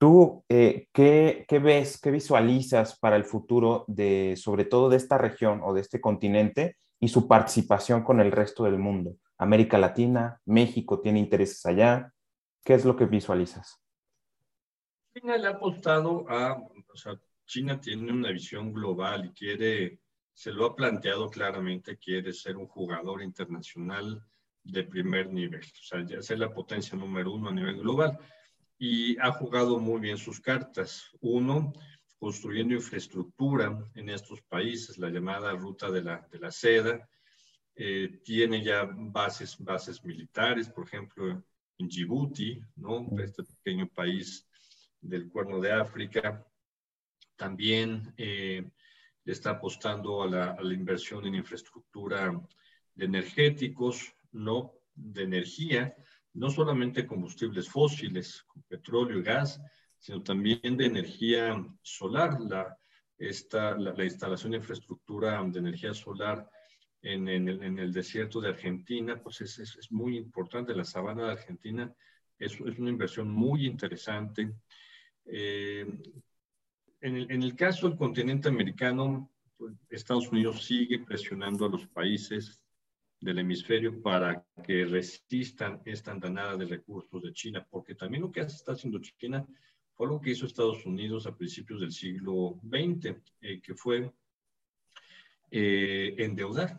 ¿Tú 0.00 0.44
eh, 0.48 0.88
¿qué, 0.94 1.44
qué, 1.46 1.58
ves, 1.58 2.00
qué 2.00 2.10
visualizas 2.10 2.98
para 2.98 3.16
el 3.16 3.24
futuro 3.24 3.84
de, 3.86 4.34
sobre 4.36 4.64
todo 4.64 4.88
de 4.88 4.96
esta 4.96 5.18
región 5.18 5.60
o 5.62 5.74
de 5.74 5.82
este 5.82 6.00
continente 6.00 6.76
y 6.98 7.08
su 7.08 7.28
participación 7.28 8.02
con 8.02 8.20
el 8.20 8.32
resto 8.32 8.64
del 8.64 8.78
mundo? 8.78 9.16
América 9.36 9.76
Latina, 9.76 10.40
México 10.46 11.00
tiene 11.00 11.18
intereses 11.18 11.64
allá, 11.66 12.12
¿Qué 12.64 12.74
es 12.74 12.84
lo 12.84 12.96
que 12.96 13.06
visualizas? 13.06 13.80
China 15.14 15.36
le 15.36 15.46
ha 15.48 15.50
apostado 15.50 16.28
a, 16.28 16.56
o 16.56 16.96
sea, 16.96 17.18
China 17.46 17.80
tiene 17.80 18.12
una 18.12 18.30
visión 18.30 18.72
global 18.72 19.26
y 19.26 19.30
quiere, 19.30 20.00
se 20.32 20.52
lo 20.52 20.66
ha 20.66 20.76
planteado 20.76 21.28
claramente, 21.28 21.98
quiere 21.98 22.32
ser 22.32 22.56
un 22.56 22.68
jugador 22.68 23.22
internacional 23.22 24.22
de 24.62 24.84
primer 24.84 25.32
nivel, 25.32 25.62
o 25.62 25.82
sea, 25.82 26.04
ya 26.04 26.22
ser 26.22 26.38
la 26.38 26.52
potencia 26.52 26.96
número 26.96 27.32
uno 27.32 27.48
a 27.48 27.52
nivel 27.52 27.80
global. 27.80 28.18
Y 28.82 29.18
ha 29.18 29.30
jugado 29.30 29.78
muy 29.78 30.00
bien 30.00 30.16
sus 30.16 30.40
cartas. 30.40 31.10
Uno, 31.20 31.74
construyendo 32.18 32.74
infraestructura 32.74 33.78
en 33.94 34.08
estos 34.08 34.40
países, 34.40 34.96
la 34.96 35.10
llamada 35.10 35.52
ruta 35.52 35.90
de 35.90 36.02
la, 36.02 36.26
de 36.32 36.38
la 36.38 36.50
seda. 36.50 37.06
Eh, 37.74 38.20
tiene 38.24 38.64
ya 38.64 38.88
bases, 38.90 39.58
bases 39.58 40.02
militares, 40.02 40.70
por 40.70 40.86
ejemplo, 40.86 41.44
en 41.76 41.88
Djibouti, 41.88 42.58
¿no? 42.76 43.06
este 43.22 43.44
pequeño 43.44 43.86
país 43.86 44.48
del 44.98 45.28
Cuerno 45.28 45.60
de 45.60 45.72
África. 45.72 46.42
También 47.36 48.14
eh, 48.16 48.66
está 49.26 49.50
apostando 49.50 50.22
a 50.22 50.26
la, 50.26 50.50
a 50.52 50.62
la, 50.62 50.72
inversión 50.72 51.26
en 51.26 51.34
infraestructura 51.34 52.32
de 52.94 53.04
energéticos, 53.04 54.14
no 54.32 54.72
de 54.94 55.24
energía, 55.24 55.94
no 56.34 56.50
solamente 56.50 57.06
combustibles 57.06 57.68
fósiles, 57.68 58.44
petróleo 58.68 59.18
y 59.18 59.22
gas, 59.22 59.60
sino 59.98 60.22
también 60.22 60.76
de 60.76 60.86
energía 60.86 61.62
solar. 61.82 62.40
La, 62.40 62.76
esta, 63.18 63.76
la, 63.76 63.92
la 63.92 64.04
instalación 64.04 64.52
de 64.52 64.58
infraestructura 64.58 65.42
de 65.44 65.58
energía 65.58 65.92
solar 65.92 66.48
en, 67.02 67.28
el, 67.28 67.62
en, 67.62 67.78
el, 67.78 67.92
desierto 67.92 68.40
de 68.40 68.48
Argentina, 68.48 69.20
pues 69.22 69.40
es, 69.42 69.58
es, 69.58 69.92
muy 69.92 70.16
importante. 70.16 70.74
La 70.74 70.84
sabana 70.84 71.24
de 71.24 71.32
Argentina 71.32 71.94
es, 72.38 72.52
es 72.52 72.78
una 72.78 72.90
inversión 72.90 73.30
muy 73.30 73.66
interesante. 73.66 74.52
Eh, 75.26 75.86
en, 77.00 77.16
el, 77.16 77.30
en, 77.30 77.42
el, 77.42 77.54
caso 77.54 77.88
del 77.88 77.98
continente 77.98 78.48
americano, 78.48 79.30
pues, 79.56 79.74
Estados 79.90 80.28
Unidos 80.28 80.64
sigue 80.64 80.98
presionando 81.00 81.66
a 81.66 81.70
los 81.70 81.86
países 81.88 82.59
del 83.20 83.38
hemisferio 83.38 84.00
para 84.00 84.44
que 84.64 84.84
resistan 84.86 85.82
esta 85.84 86.12
andanada 86.12 86.56
de 86.56 86.66
recursos 86.66 87.22
de 87.22 87.32
China, 87.32 87.66
porque 87.68 87.94
también 87.94 88.22
lo 88.22 88.32
que 88.32 88.40
está 88.40 88.72
haciendo 88.72 88.98
China 89.00 89.46
fue 89.92 90.08
lo 90.08 90.20
que 90.20 90.30
hizo 90.30 90.46
Estados 90.46 90.86
Unidos 90.86 91.26
a 91.26 91.36
principios 91.36 91.80
del 91.80 91.92
siglo 91.92 92.58
XX, 92.64 93.16
eh, 93.42 93.60
que 93.60 93.74
fue 93.74 94.10
eh, 95.50 96.14
endeudar 96.18 96.78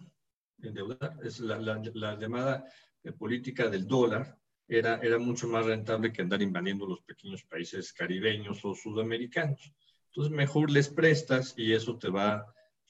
endeudar. 0.68 1.18
Es 1.24 1.40
la, 1.40 1.58
la, 1.60 2.20
llamada 2.20 2.66
eh, 3.04 3.12
política 3.12 3.70
del 3.70 3.88
dólar 3.88 4.38
era, 4.68 5.00
era 5.02 5.18
mucho 5.18 5.48
más 5.48 5.66
rentable 5.66 6.12
que 6.12 6.22
andar 6.22 6.42
invadiendo 6.42 6.86
los 6.86 7.02
pequeños 7.02 7.44
países 7.44 7.92
caribeños 7.94 8.64
o 8.64 8.74
sudamericanos. 8.74 9.74
Entonces, 10.08 10.32
mejor 10.32 10.72
les 10.72 10.90
prestas 10.90 11.54
y 11.58 11.74
eso 11.74 11.98
te 11.98 12.10
va, 12.10 12.46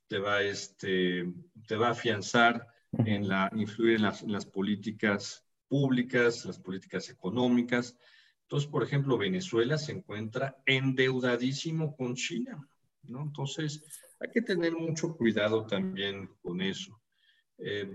te 0.08 0.20
va, 0.20 0.42
este, 0.42 1.32
te 1.68 1.76
va 1.76 1.90
a 1.90 1.92
afianzar 1.92 2.68
en 2.92 3.28
la, 3.28 3.50
influir 3.56 3.96
en 3.96 4.04
las, 4.04 4.22
en 4.24 4.32
las 4.32 4.46
políticas 4.46 5.46
públicas, 5.68 6.46
las 6.46 6.60
políticas 6.60 7.10
económicas. 7.10 7.98
Entonces, 8.44 8.70
por 8.70 8.84
ejemplo, 8.84 9.18
Venezuela 9.18 9.78
se 9.78 9.94
encuentra 9.94 10.62
endeudadísimo 10.66 11.96
con 11.96 12.16
China, 12.16 12.68
¿no? 13.04 13.22
Entonces, 13.22 13.82
hay 14.20 14.30
que 14.30 14.42
tener 14.42 14.74
mucho 14.74 15.16
cuidado 15.16 15.66
también 15.66 16.30
con 16.42 16.62
eso. 16.62 17.02
Eh, 17.58 17.90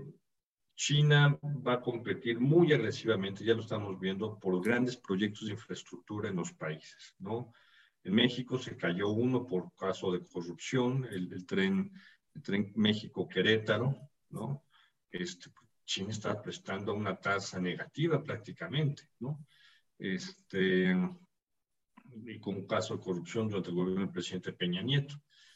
China 0.75 1.39
va 1.43 1.73
a 1.73 1.81
competir 1.81 2.39
muy 2.39 2.71
agresivamente, 2.71 3.43
ya 3.43 3.55
lo 3.55 3.61
estamos 3.61 3.99
viendo, 3.99 4.39
por 4.39 4.63
grandes 4.63 4.95
proyectos 4.97 5.47
de 5.47 5.53
infraestructura 5.53 6.29
en 6.29 6.35
los 6.35 6.53
países, 6.53 7.15
¿no? 7.19 7.51
En 8.03 8.13
México 8.13 8.57
se 8.57 8.77
cayó 8.77 9.09
uno 9.09 9.45
por 9.45 9.73
caso 9.75 10.11
de 10.11 10.25
corrupción, 10.25 11.05
el, 11.11 11.45
tren, 11.45 11.91
el 12.35 12.41
tren 12.41 12.71
México-Querétaro, 12.75 13.97
¿no? 14.29 14.66
Este, 15.11 15.49
China 15.85 16.11
está 16.11 16.41
prestando 16.41 16.93
una 16.93 17.15
tasa 17.15 17.59
negativa 17.59 18.21
prácticamente, 18.21 19.03
¿no? 19.19 19.45
Este, 19.97 20.95
y 22.25 22.39
como 22.39 22.67
caso 22.67 22.97
de 22.97 23.03
corrupción 23.03 23.47
durante 23.47 23.69
el 23.69 23.75
gobierno 23.75 24.01
del 24.01 24.11
presidente 24.13 24.53
Peña 24.53 24.81
Nieto. 24.81 25.15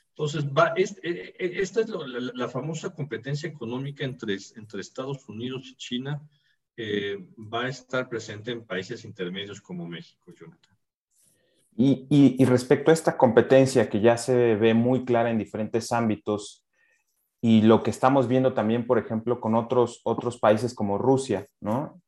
Entonces, 0.10 0.46
va, 0.46 0.74
e, 0.76 0.84
e, 1.04 1.62
esta 1.62 1.82
es 1.82 1.90
la, 1.90 2.48
famosa 2.50 2.94
competencia 2.94 3.50
económica 3.50 4.04
entre, 4.04 4.36
Estados 4.36 5.28
Unidos 5.28 5.70
y 5.72 5.76
China, 5.76 6.22
eh, 6.76 7.18
va 7.38 7.66
a 7.66 7.70
estar 7.70 8.08
presente 8.10 8.52
en 8.52 8.66
países 8.66 9.06
intermedios 9.06 9.62
como 9.62 9.88
México, 9.88 10.34
Jonathan. 10.34 10.76
Y, 11.78 12.44
respecto 12.46 12.92
a 12.92 12.94
esta 12.94 13.18
competencia 13.18 13.90
que 13.90 14.02
ya 14.02 14.18
se 14.18 14.56
ve 14.56 14.74
muy 14.74 15.06
clara 15.06 15.32
en 15.32 15.38
diferentes 15.38 15.92
ámbitos 15.92 16.61
y 17.42 17.64
lo 17.64 17.84
que 17.84 17.90
estamos 17.90 18.28
viendo 18.28 18.54
también, 18.54 18.86
por 18.86 19.00
ejemplo, 19.00 19.42
con 19.42 19.56
otros, 19.56 20.02
otros 20.04 20.40
países 20.40 20.74
como 20.74 20.98
Rusia, 20.98 21.48
¿no? 21.60 22.02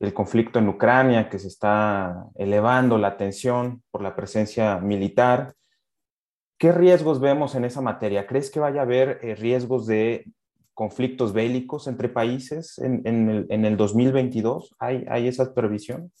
El 0.00 0.14
conflicto 0.14 0.58
en 0.58 0.68
Ucrania 0.68 1.28
que 1.28 1.38
se 1.38 1.48
está 1.48 2.26
elevando 2.34 2.98
la 2.98 3.16
tensión 3.16 3.82
por 3.90 4.02
la 4.02 4.16
presencia 4.16 4.78
militar 4.78 5.54
¿Qué 6.62 6.70
riesgos 6.70 7.18
vemos 7.18 7.56
en 7.56 7.64
esa 7.64 7.80
materia? 7.80 8.24
¿Crees 8.24 8.48
que 8.48 8.60
vaya 8.60 8.82
a 8.82 8.84
haber 8.84 9.18
eh, 9.20 9.34
riesgos 9.34 9.84
de 9.84 10.32
conflictos 10.74 11.32
bélicos 11.32 11.88
entre 11.88 12.08
países 12.08 12.78
en, 12.78 13.04
el, 13.50 13.76
2022? 13.76 14.72
¿Hay, 14.78 15.04
¿Hay 15.08 15.26
esa 15.26 15.52
previsión? 15.52 16.12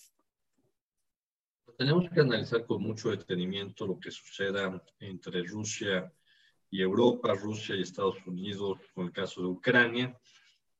Tenemos 1.78 2.10
que 2.10 2.22
analizar 2.22 2.66
con 2.66 2.82
mucho 2.82 3.10
detenimiento 3.10 3.86
lo 3.86 4.00
que 4.00 4.10
suceda 4.10 4.82
entre 4.98 5.44
Rusia 5.44 6.12
y 6.72 6.80
Europa, 6.80 7.34
Rusia 7.34 7.76
y 7.76 7.82
Estados 7.82 8.16
Unidos, 8.26 8.78
con 8.94 9.04
el 9.04 9.12
caso 9.12 9.42
de 9.42 9.46
Ucrania. 9.46 10.18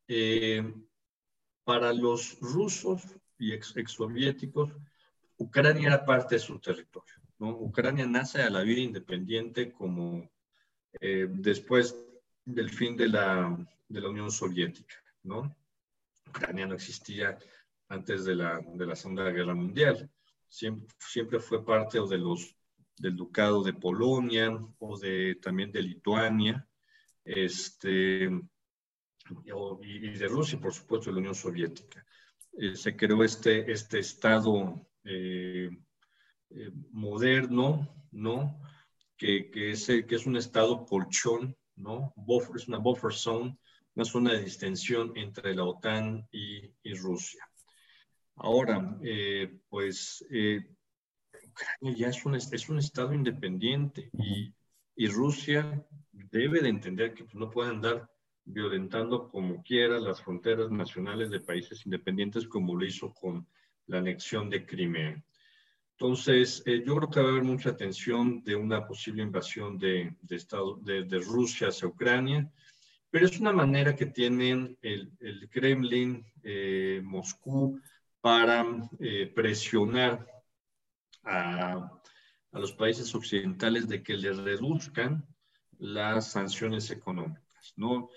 Eh, 0.09 0.65
para 1.65 1.93
los 1.93 2.41
rusos 2.41 3.03
y 3.39 3.53
ex, 3.53 3.75
soviéticos, 3.89 4.71
Ucrania 5.37 5.89
era 5.89 6.05
parte 6.05 6.37
de 6.37 6.39
su 6.41 6.59
territorio. 6.59 7.15
Ucrania 7.39 8.07
nace 8.07 8.41
a 8.41 8.49
la 8.49 8.63
vida 8.63 8.81
independiente 8.81 9.71
como 9.71 10.31
eh, 10.99 11.27
después 11.29 11.95
del 12.45 12.71
fin 12.71 12.97
de 12.97 13.09
la, 13.09 13.55
de 13.87 14.01
la 14.01 14.09
Unión 14.09 14.31
Soviética. 14.31 14.95
Ucrania 16.27 16.67
no 16.67 16.75
existía 16.75 17.39
antes 17.89 18.25
de 18.25 18.35
la, 18.35 18.61
de 18.65 18.87
la 18.87 18.97
Segunda 18.97 19.31
Guerra 19.31 19.55
Mundial. 19.55 20.11
Siempre, 20.49 20.89
siempre 20.99 21.39
fue 21.39 21.63
parte 21.63 21.99
de 22.01 22.19
los, 22.19 22.57
del 22.99 23.17
Ducado 23.17 23.63
de 23.63 23.73
Polonia 23.73 24.51
o 24.79 24.99
de, 24.99 25.37
también 25.37 25.73
de 25.73 25.83
Lituania, 25.83 26.67
este, 27.25 28.31
y, 29.83 30.11
de 30.11 30.29
Rusia, 30.29 30.61
por 30.61 30.73
supuesto, 30.73 31.11
de 31.11 31.15
la 31.15 31.21
Unión 31.21 31.35
Soviética. 31.35 32.05
Eh, 32.53 32.77
se 32.77 32.97
creó 32.97 33.25
este, 33.25 33.71
este 33.71 33.99
Estado 33.99 34.87
eh, 35.05 35.71
eh, 36.51 36.71
moderno, 36.91 38.07
¿no? 38.11 38.61
Que, 39.17 39.51
que, 39.51 39.71
es, 39.71 39.87
que 39.87 40.15
es 40.15 40.27
un 40.27 40.37
estado 40.37 40.85
colchón, 40.85 41.57
¿no? 41.77 42.13
Es 42.55 42.69
una 42.69 42.79
buffer 42.79 43.13
zone, 43.13 43.57
una 43.95 44.05
zona 44.05 44.33
de 44.33 44.45
distensión 44.45 45.13
entre 45.17 45.55
la 45.55 45.65
OTAN 45.65 46.29
y, 46.31 46.95
Rusia. 46.95 47.49
Ahora, 48.37 48.99
eh, 49.03 49.61
pues 49.69 50.25
Ucrania 51.53 51.97
ya 51.97 52.09
es 52.09 52.25
un, 52.25 52.35
es 52.35 52.69
un 52.69 52.79
estado 52.79 53.13
independiente 53.15 54.11
y, 54.15 54.53
y 54.97 55.07
Rusia 55.09 55.85
debe 56.13 56.61
de 56.61 56.69
entender 56.69 57.15
que 57.15 57.25
pues, 57.25 57.35
no 57.35 57.51
puede 57.51 57.71
andar 57.71 58.11
violentando 58.45 59.29
como 59.29 59.63
quiera 59.63 60.01
las 60.01 60.21
fronteras 60.23 60.71
nacionales 60.71 61.31
de 61.31 61.41
países 61.41 61.87
independientes 61.87 62.49
como 62.49 62.75
lo 62.75 62.85
hizo 62.85 63.13
con 63.13 63.47
la 63.87 63.99
anexión 63.99 64.51
de 64.51 64.67
Crimea. 64.67 65.23
Entonces, 65.93 66.63
eh, 66.67 66.83
yo 66.85 66.97
creo 66.97 67.11
que 67.11 67.21
va 67.21 67.29
a 67.29 67.31
haber 67.31 67.45
mucha 67.45 67.71
atención 67.71 68.43
de 68.43 68.57
una 68.57 68.87
posible 68.87 69.23
invasión 69.23 69.79
de, 69.79 70.17
de, 70.21 70.37
Estado, 70.37 70.77
de, 70.83 71.05
de 71.05 71.21
Rusia 71.21 71.69
hacia 71.69 71.87
Ucrania, 71.87 72.51
pero 73.11 73.27
es 73.27 73.39
una 73.39 73.53
manera 73.53 73.95
que 73.95 74.07
tienen 74.07 74.77
el, 74.83 75.13
el 75.21 75.49
Kremlin, 75.51 76.25
eh, 76.43 77.01
Moscú, 77.05 77.81
para 78.21 78.65
eh, 79.01 79.31
presionar 79.35 80.27
a, 81.25 82.01
los 82.53 82.73
países 82.73 83.15
occidentales 83.15 83.89
de 83.89 84.03
que 84.03 84.17
les 84.17 84.37
reduzcan 84.37 85.27
las 85.79 86.31
sanciones 86.31 86.91
económicas, 86.91 87.73
¿no? 87.77 88.11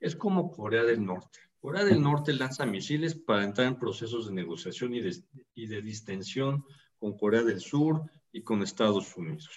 Es 0.00 0.16
como 0.16 0.50
Corea 0.50 0.82
del 0.82 1.04
Norte. 1.04 1.40
Corea 1.60 1.84
del 1.84 2.02
Norte 2.02 2.32
lanza 2.32 2.66
misiles 2.66 3.14
para 3.14 3.44
entrar 3.44 3.68
en 3.68 3.78
procesos 3.78 4.26
de 4.26 4.32
negociación 4.32 4.94
y 4.94 5.00
de, 5.00 5.82
distensión 5.82 6.64
con 6.98 7.16
Corea 7.16 7.42
del 7.42 7.60
Sur 7.60 8.02
y 8.32 8.42
con 8.42 8.62
Estados 8.62 9.16
Unidos. 9.16 9.50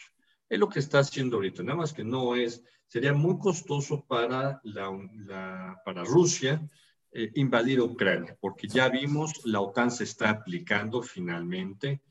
Es 0.48 0.60
lo 0.60 0.70
que 0.70 0.80
está 0.80 1.00
haciendo 1.00 1.38
ahorita, 1.38 1.64
nada 1.64 1.78
más 1.78 1.94
que 1.94 2.04
no 2.04 2.36
es, 2.36 2.62
sería 2.88 3.14
muy 3.14 3.40
costoso 3.40 4.06
para, 4.06 4.62
para 5.84 6.04
Rusia 6.04 6.62
eh, 7.18 7.32
invadir 7.36 7.80
Ucrania, 7.80 8.38
porque 8.42 8.68
ya 8.68 8.90
vimos, 8.90 9.46
la 9.46 9.62
OTAN 9.62 9.90
se 9.90 10.04
está 10.04 10.30
aplicando 10.32 11.02
finalmente. 11.02 12.02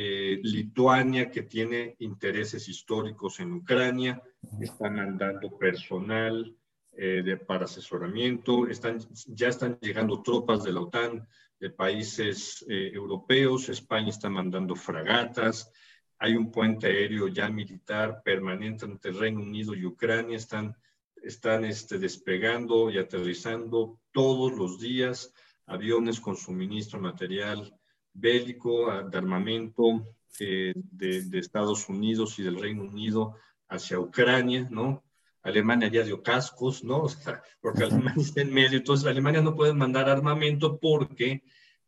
Eh, 0.00 0.38
Lituania, 0.44 1.28
que 1.28 1.42
tiene 1.42 1.96
intereses 1.98 2.68
históricos 2.68 3.40
en 3.40 3.52
Ucrania, 3.52 4.22
está 4.60 4.88
mandando 4.88 5.58
personal 5.58 6.54
eh, 6.92 7.22
de, 7.24 7.36
para 7.36 7.64
asesoramiento, 7.64 8.68
están, 8.68 9.00
ya 9.26 9.48
están 9.48 9.76
llegando 9.80 10.22
tropas 10.22 10.62
de 10.62 10.72
la 10.72 10.82
OTAN 10.82 11.26
de 11.58 11.70
países 11.70 12.64
eh, 12.68 12.92
europeos, 12.94 13.70
España 13.70 14.10
está 14.10 14.30
mandando 14.30 14.76
fragatas, 14.76 15.68
hay 16.16 16.36
un 16.36 16.52
puente 16.52 16.86
aéreo 16.86 17.26
ya 17.26 17.48
militar 17.48 18.22
permanente 18.22 18.84
entre 18.84 19.10
Reino 19.10 19.40
Unido 19.40 19.74
y 19.74 19.84
Ucrania, 19.84 20.36
están, 20.36 20.76
están 21.16 21.64
este, 21.64 21.98
despegando 21.98 22.88
y 22.88 22.98
aterrizando 22.98 23.98
todos 24.12 24.52
los 24.52 24.78
días 24.78 25.34
aviones 25.66 26.20
con 26.20 26.36
suministro 26.36 27.00
material 27.00 27.76
bélico, 28.12 28.90
de 29.02 29.18
armamento 29.18 30.04
eh, 30.40 30.72
de, 30.74 31.22
de, 31.22 31.38
Estados 31.38 31.88
Unidos 31.88 32.38
y 32.38 32.42
del 32.42 32.60
Reino 32.60 32.82
Unido 32.82 33.36
hacia 33.68 33.98
Ucrania, 33.98 34.68
¿no? 34.70 35.04
Alemania 35.42 35.88
ya 35.88 36.02
dio 36.02 36.22
cascos, 36.22 36.84
¿no? 36.84 37.02
O 37.02 37.08
sea, 37.08 37.42
porque 37.60 37.84
Alemania 37.84 38.22
está 38.22 38.42
en 38.42 38.52
medio, 38.52 38.78
entonces 38.78 39.06
Alemania 39.06 39.40
no 39.40 39.54
puede 39.54 39.72
mandar 39.72 40.08
armamento 40.08 40.78
porque 40.78 41.42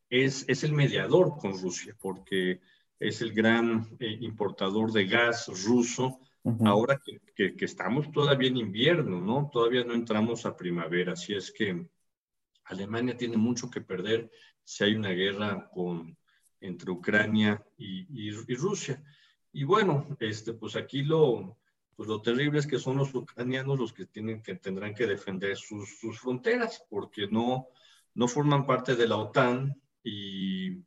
es, 0.09 0.45
es 0.49 0.65
el 0.65 0.73
mediador 0.73 1.37
con 1.39 1.61
Rusia, 1.61 1.97
porque 2.01 2.61
es 2.99 3.21
el 3.23 3.33
gran 3.33 3.97
eh, 3.99 4.19
importador 4.21 4.93
de 4.93 5.07
gas 5.07 5.49
ruso, 5.65 6.21
ahora 6.65 6.99
que, 7.35 7.55
que, 7.55 7.65
estamos 7.65 8.11
todavía 8.13 8.49
en 8.49 8.57
invierno, 8.57 9.21
¿no? 9.21 9.51
Todavía 9.53 9.85
no 9.85 9.93
entramos 9.95 10.47
a 10.47 10.57
primavera, 10.57 11.13
así 11.13 11.35
es 11.35 11.53
que 11.53 11.87
Alemania 12.65 13.17
tiene 13.17 13.37
mucho 13.37 13.71
que 13.71 13.81
perder 13.81 14.31
si 14.71 14.85
hay 14.85 14.95
una 14.95 15.11
guerra 15.11 15.69
con, 15.75 16.17
entre 16.61 16.93
Ucrania 16.93 17.61
y, 17.77 18.29
y, 18.29 18.55
Rusia. 18.55 19.03
Y 19.53 19.65
bueno, 19.65 20.17
este, 20.21 20.53
pues 20.53 20.77
aquí 20.77 21.03
lo, 21.03 21.59
pues 21.97 22.09
lo 22.09 22.23
terrible 22.23 22.61
es 22.61 22.69
que 22.69 22.79
son 22.79 22.99
los 22.99 23.13
ucranianos 23.13 23.81
los 23.81 23.93
que, 23.93 24.07
tienen 24.07 24.45
que 24.45 24.55
tendrán 24.55 24.95
que 24.95 25.09
defender 25.09 25.57
sus, 25.57 25.99
sus 25.99 26.21
fronteras, 26.21 26.87
porque 26.89 27.27
no, 27.27 27.67
no 28.15 28.29
forman 28.29 28.65
parte 28.65 28.95
de 28.95 29.09
la 29.09 29.17
OTAN 29.17 29.75
y, 30.05 30.85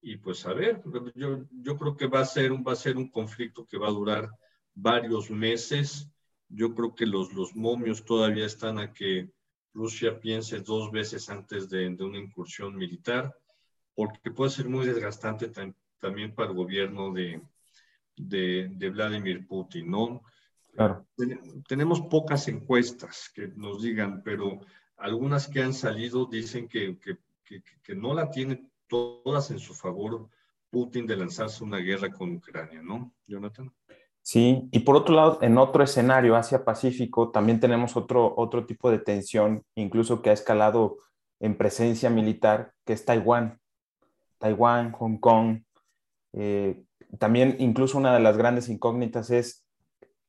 y 0.00 0.16
pues 0.18 0.46
a 0.46 0.52
ver, 0.52 0.80
yo, 1.16 1.44
yo 1.50 1.76
creo 1.76 1.96
que 1.96 2.06
va 2.06 2.20
a, 2.20 2.24
ser, 2.24 2.52
va 2.52 2.74
a 2.74 2.76
ser 2.76 2.96
un 2.96 3.10
conflicto 3.10 3.66
que 3.66 3.78
va 3.78 3.88
a 3.88 3.98
durar 3.98 4.30
varios 4.74 5.28
meses. 5.28 6.08
Yo 6.48 6.72
creo 6.72 6.94
que 6.94 7.06
los, 7.06 7.32
los 7.32 7.56
momios 7.56 8.04
todavía 8.04 8.46
están 8.46 8.78
a 8.78 8.92
que 8.92 9.28
Rusia 9.74 10.18
piense 10.20 10.60
dos 10.60 10.90
veces 10.90 11.28
antes 11.30 11.68
de, 11.68 11.88
de 11.88 12.04
una 12.04 12.18
incursión 12.18 12.76
militar, 12.76 13.36
porque 13.94 14.30
puede 14.30 14.50
ser 14.50 14.68
muy 14.68 14.86
desgastante 14.86 15.50
también 15.98 16.34
para 16.34 16.50
el 16.50 16.56
gobierno 16.56 17.12
de, 17.12 17.40
de, 18.16 18.68
de 18.70 18.90
Vladimir 18.90 19.46
Putin, 19.46 19.90
¿no? 19.90 20.22
Claro. 20.74 21.06
tenemos 21.68 22.00
pocas 22.00 22.48
encuestas 22.48 23.30
que 23.34 23.48
nos 23.48 23.82
digan, 23.82 24.22
pero 24.22 24.60
algunas 24.96 25.46
que 25.46 25.60
han 25.62 25.74
salido 25.74 26.24
dicen 26.24 26.66
que, 26.66 26.98
que, 26.98 27.18
que, 27.82 27.94
no 27.94 28.14
la 28.14 28.30
tiene 28.30 28.70
todas 28.88 29.50
en 29.50 29.58
su 29.58 29.74
favor 29.74 30.30
Putin 30.70 31.06
de 31.06 31.16
lanzarse 31.16 31.62
una 31.62 31.76
guerra 31.76 32.10
con 32.10 32.36
Ucrania, 32.36 32.80
¿no, 32.80 33.12
Jonathan? 33.26 33.70
Sí, 34.22 34.68
y 34.70 34.80
por 34.80 34.96
otro 34.96 35.14
lado, 35.16 35.38
en 35.42 35.58
otro 35.58 35.82
escenario, 35.82 36.36
Asia-Pacífico, 36.36 37.30
también 37.30 37.58
tenemos 37.58 37.96
otro, 37.96 38.32
otro 38.36 38.66
tipo 38.66 38.90
de 38.90 39.00
tensión, 39.00 39.64
incluso 39.74 40.22
que 40.22 40.30
ha 40.30 40.32
escalado 40.32 40.98
en 41.40 41.56
presencia 41.56 42.08
militar, 42.08 42.72
que 42.84 42.92
es 42.92 43.04
Taiwán. 43.04 43.60
Taiwán, 44.38 44.92
Hong 44.92 45.18
Kong. 45.18 45.62
Eh, 46.34 46.84
también 47.18 47.56
incluso 47.58 47.98
una 47.98 48.14
de 48.14 48.20
las 48.20 48.36
grandes 48.36 48.68
incógnitas 48.68 49.30
es, 49.30 49.66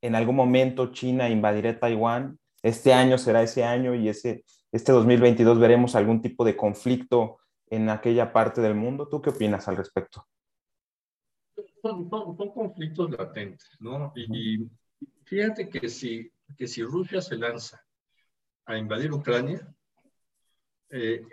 en 0.02 0.16
algún 0.16 0.36
momento 0.36 0.92
China 0.92 1.30
invadirá 1.30 1.80
Taiwán. 1.80 2.40
Este 2.64 2.94
año 2.94 3.18
será 3.20 3.44
ese 3.44 3.64
año 3.64 3.94
y 3.94 4.10
ese, 4.10 4.44
este 4.72 4.92
2022 4.92 5.60
veremos 5.60 5.96
algún 5.96 6.22
tipo 6.22 6.44
de 6.44 6.56
conflicto 6.56 7.38
en 7.70 7.90
aquella 7.90 8.34
parte 8.34 8.60
del 8.60 8.74
mundo. 8.74 9.08
¿Tú 9.08 9.22
qué 9.22 9.30
opinas 9.30 9.68
al 9.68 9.78
respecto? 9.78 10.26
Son, 11.84 12.10
conflictos 12.54 13.12
latentes, 13.12 13.70
¿no? 13.80 14.14
Y, 14.16 14.68
fíjate 15.26 15.70
que 15.70 15.90
si, 15.90 16.32
que 16.58 16.68
si 16.68 16.84
Rusia 16.84 17.22
se 17.22 17.38
lanza 17.38 17.84
a 18.66 18.78
invadir 18.78 19.12
Ucrania, 19.12 19.68
eh, 20.90 21.26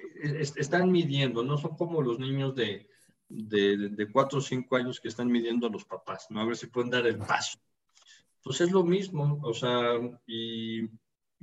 están 0.56 0.90
midiendo, 0.90 1.44
no 1.44 1.56
son 1.58 1.76
como 1.76 2.02
los 2.02 2.18
niños 2.18 2.54
de, 2.54 2.88
de, 3.28 3.90
de, 3.90 4.10
cuatro 4.10 4.38
o 4.38 4.42
cinco 4.42 4.76
años 4.76 5.00
que 5.00 5.08
están 5.08 5.30
midiendo 5.30 5.66
a 5.66 5.70
los 5.70 5.84
papás, 5.84 6.26
¿no? 6.30 6.40
A 6.40 6.46
ver 6.46 6.56
si 6.56 6.66
pueden 6.66 6.90
dar 6.90 7.06
el 7.06 7.18
paso. 7.18 7.58
Pues 8.42 8.60
es 8.60 8.72
lo 8.72 8.82
mismo, 8.82 9.38
o 9.42 9.52
sea, 9.52 10.00
y 10.26 10.88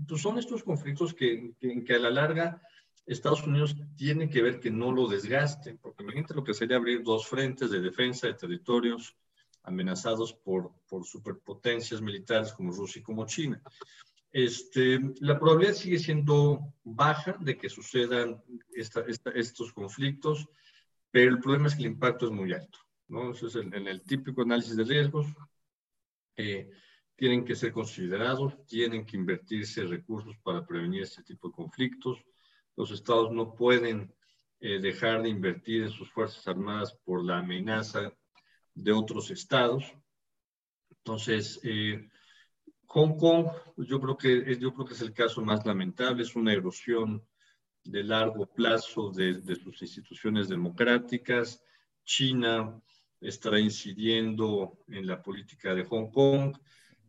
pues 0.08 0.22
son 0.22 0.40
estos 0.40 0.64
conflictos 0.64 1.14
que, 1.14 1.54
que, 1.60 1.84
que 1.84 1.94
a 1.94 2.00
la 2.00 2.10
larga 2.10 2.62
Estados 3.08 3.48
Unidos 3.48 3.76
tiene 3.96 4.30
que 4.30 4.42
ver 4.42 4.60
que 4.60 4.70
no 4.70 4.92
lo 4.92 5.08
desgasten, 5.08 5.78
porque 5.78 6.04
imagínate 6.04 6.34
lo 6.34 6.44
que 6.44 6.54
sería 6.54 6.76
abrir 6.76 7.04
dos 7.04 7.26
frentes 7.26 7.72
de 7.72 7.80
defensa 7.80 8.28
de 8.28 8.34
territorios 8.34 9.16
amenazados 9.64 10.34
por, 10.34 10.74
por 10.88 11.06
superpotencias 11.06 12.02
militares 12.02 12.52
como 12.52 12.74
Rusia 12.74 13.00
y 13.00 13.04
como 13.04 13.26
China. 13.26 13.62
Este, 14.32 15.00
la 15.22 15.40
probabilidad 15.40 15.74
sigue 15.74 16.00
siendo 16.00 16.74
baja 16.84 17.38
de 17.40 17.58
que 17.58 17.70
sucedan 17.70 18.44
estos 18.76 19.72
conflictos, 19.72 20.48
pero 21.10 21.32
el 21.32 21.40
problema 21.40 21.68
es 21.68 21.76
que 21.76 21.82
el 21.82 21.92
impacto 21.92 22.26
es 22.26 22.32
muy 22.32 22.52
alto. 22.52 22.80
¿no? 23.08 23.32
Entonces, 23.32 23.56
en, 23.56 23.88
el 23.88 24.02
típico 24.04 24.42
análisis 24.42 24.76
de 24.76 24.84
riesgos, 24.84 25.28
eh, 26.36 26.70
tienen 27.16 27.46
que 27.46 27.56
ser 27.56 27.72
considerados, 27.72 28.66
tienen 28.66 29.06
que 29.06 29.18
invertirse 29.18 29.86
recursos 29.86 30.38
para 30.44 30.66
prevenir 30.66 31.04
este 31.04 31.24
tipo 31.24 31.48
de 31.48 31.56
conflictos 31.56 32.24
los 32.78 32.92
estados 32.92 33.32
no 33.32 33.54
pueden 33.54 34.14
eh, 34.60 34.80
dejar 34.80 35.24
de 35.24 35.30
invertir 35.30 35.84
en 35.84 35.90
sus 35.90 36.10
Fuerzas 36.12 36.48
Armadas 36.48 36.94
por 37.04 37.26
la 37.26 37.40
amenaza 37.40 38.14
de 38.74 38.92
otros 38.92 39.32
estados. 39.32 39.84
Entonces, 40.90 41.60
eh, 41.64 42.08
Hong 42.86 43.18
Kong, 43.18 43.48
pues 43.76 43.88
yo 43.88 44.00
creo, 44.00 44.18
que, 44.18 44.58
yo 44.60 44.74
creo 44.74 44.86
que 44.86 44.94
es 44.94 45.02
el 45.02 45.14
caso 45.14 45.42
más 45.42 45.66
lamentable, 45.66 46.24
es 46.24 46.36
una 46.36 46.54
erosión 46.54 47.26
de 47.84 48.04
largo 48.04 48.46
plazo 48.46 49.12
de, 49.12 49.42
de 49.42 49.56
sus 49.56 49.82
instituciones 49.82 50.48
democráticas. 50.48 51.64
China 52.04 52.80
estará 53.20 53.60
incidiendo 53.60 54.78
en 54.88 55.08
la 55.08 55.22
política 55.22 55.74
de 55.74 55.84
Hong 55.84 56.12
Kong. 56.12 56.56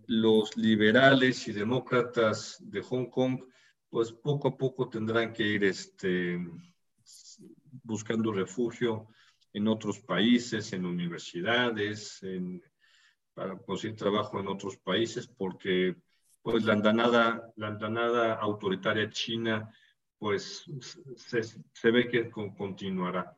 Los 0.07 0.57
liberales 0.57 1.47
y 1.47 1.53
demócratas 1.53 2.57
de 2.61 2.81
Hong 2.81 3.11
Kong 3.11 3.43
pues 3.91 4.13
poco 4.13 4.49
a 4.49 4.57
poco 4.57 4.89
tendrán 4.89 5.33
que 5.33 5.45
ir 5.45 5.65
este, 5.65 6.39
buscando 7.83 8.33
refugio 8.33 9.09
en 9.53 9.69
otros 9.69 9.99
países, 10.01 10.73
en 10.73 10.85
universidades, 10.85 12.21
para 13.35 13.57
conseguir 13.59 13.97
trabajo 13.97 14.41
en 14.41 14.49
otros 14.49 14.77
países, 14.77 15.27
porque 15.27 15.97
pues 16.43 16.65
la 16.65 16.75
andanada, 16.75 17.53
la 17.57 17.69
andanada 17.69 18.35
autoritaria 18.35 19.11
china 19.11 19.73
pues 20.19 20.65
se, 21.17 21.43
se 21.43 21.91
ve 21.91 22.09
que 22.09 22.31
continuará. 22.31 23.37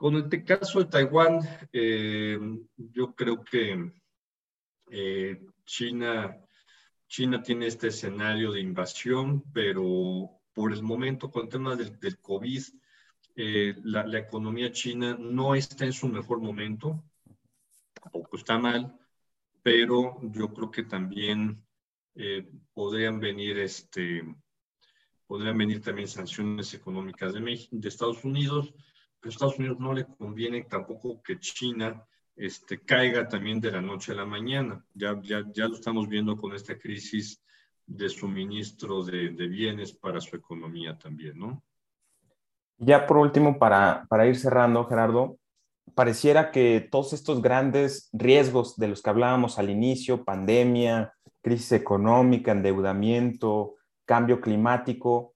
Con 0.00 0.16
el 0.16 0.44
caso 0.44 0.78
de 0.78 0.86
Taiwán, 0.86 1.40
eh, 1.72 2.38
yo 2.76 3.14
creo 3.14 3.44
que 3.44 3.92
eh, 4.90 5.46
China 5.64 6.36
China 7.10 7.42
tiene 7.42 7.66
este 7.66 7.88
escenario 7.88 8.52
de 8.52 8.60
invasión, 8.60 9.42
pero 9.52 10.30
por 10.54 10.72
el 10.72 10.80
momento 10.80 11.28
con 11.28 11.42
el 11.42 11.48
tema 11.48 11.74
del, 11.74 12.20
COVID, 12.20 12.62
eh, 13.34 13.74
la, 13.82 14.16
economía 14.16 14.70
china 14.70 15.16
no 15.18 15.56
está 15.56 15.84
en 15.86 15.92
su 15.92 16.06
mejor 16.06 16.40
momento, 16.40 17.02
tampoco 18.00 18.36
está 18.36 18.60
mal, 18.60 18.96
pero 19.60 20.20
yo 20.22 20.54
creo 20.54 20.70
que 20.70 20.84
también 20.84 21.60
eh, 22.14 22.48
podrían 22.72 23.18
venir 23.18 23.58
este, 23.58 24.22
podrían 25.26 25.58
venir 25.58 25.82
también 25.82 26.06
sanciones 26.06 26.72
económicas 26.74 27.34
de, 27.34 27.40
México, 27.40 27.70
de 27.76 27.88
Estados 27.88 28.22
Unidos, 28.24 28.72
pero 29.18 29.30
a 29.30 29.34
Estados 29.34 29.58
Unidos 29.58 29.80
no 29.80 29.92
le 29.94 30.06
conviene 30.06 30.62
tampoco 30.62 31.20
que 31.24 31.40
China 31.40 32.06
este, 32.36 32.80
caiga 32.80 33.28
también 33.28 33.60
de 33.60 33.70
la 33.70 33.80
noche 33.80 34.12
a 34.12 34.16
la 34.16 34.24
mañana. 34.24 34.84
Ya, 34.94 35.20
ya, 35.22 35.44
ya 35.52 35.68
lo 35.68 35.74
estamos 35.74 36.08
viendo 36.08 36.36
con 36.36 36.54
esta 36.54 36.78
crisis 36.78 37.42
de 37.86 38.08
suministro 38.08 39.02
de, 39.02 39.30
de 39.30 39.48
bienes 39.48 39.92
para 39.92 40.20
su 40.20 40.36
economía 40.36 40.96
también, 40.96 41.38
¿no? 41.38 41.62
Ya 42.78 43.06
por 43.06 43.18
último, 43.18 43.58
para, 43.58 44.06
para 44.08 44.26
ir 44.26 44.36
cerrando, 44.36 44.86
Gerardo, 44.86 45.38
pareciera 45.94 46.50
que 46.50 46.88
todos 46.90 47.12
estos 47.12 47.42
grandes 47.42 48.08
riesgos 48.12 48.76
de 48.76 48.88
los 48.88 49.02
que 49.02 49.10
hablábamos 49.10 49.58
al 49.58 49.68
inicio, 49.68 50.24
pandemia, 50.24 51.12
crisis 51.42 51.72
económica, 51.72 52.52
endeudamiento, 52.52 53.74
cambio 54.06 54.40
climático, 54.40 55.34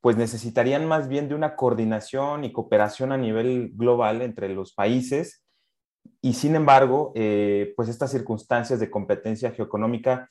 pues 0.00 0.16
necesitarían 0.16 0.86
más 0.86 1.08
bien 1.08 1.28
de 1.28 1.34
una 1.34 1.56
coordinación 1.56 2.44
y 2.44 2.52
cooperación 2.52 3.12
a 3.12 3.16
nivel 3.16 3.70
global 3.74 4.20
entre 4.20 4.48
los 4.48 4.74
países 4.74 5.41
y 6.20 6.34
sin 6.34 6.54
embargo, 6.54 7.12
eh, 7.14 7.72
pues 7.76 7.88
estas 7.88 8.10
circunstancias 8.10 8.78
de 8.80 8.90
competencia 8.90 9.50
geoeconómica 9.50 10.30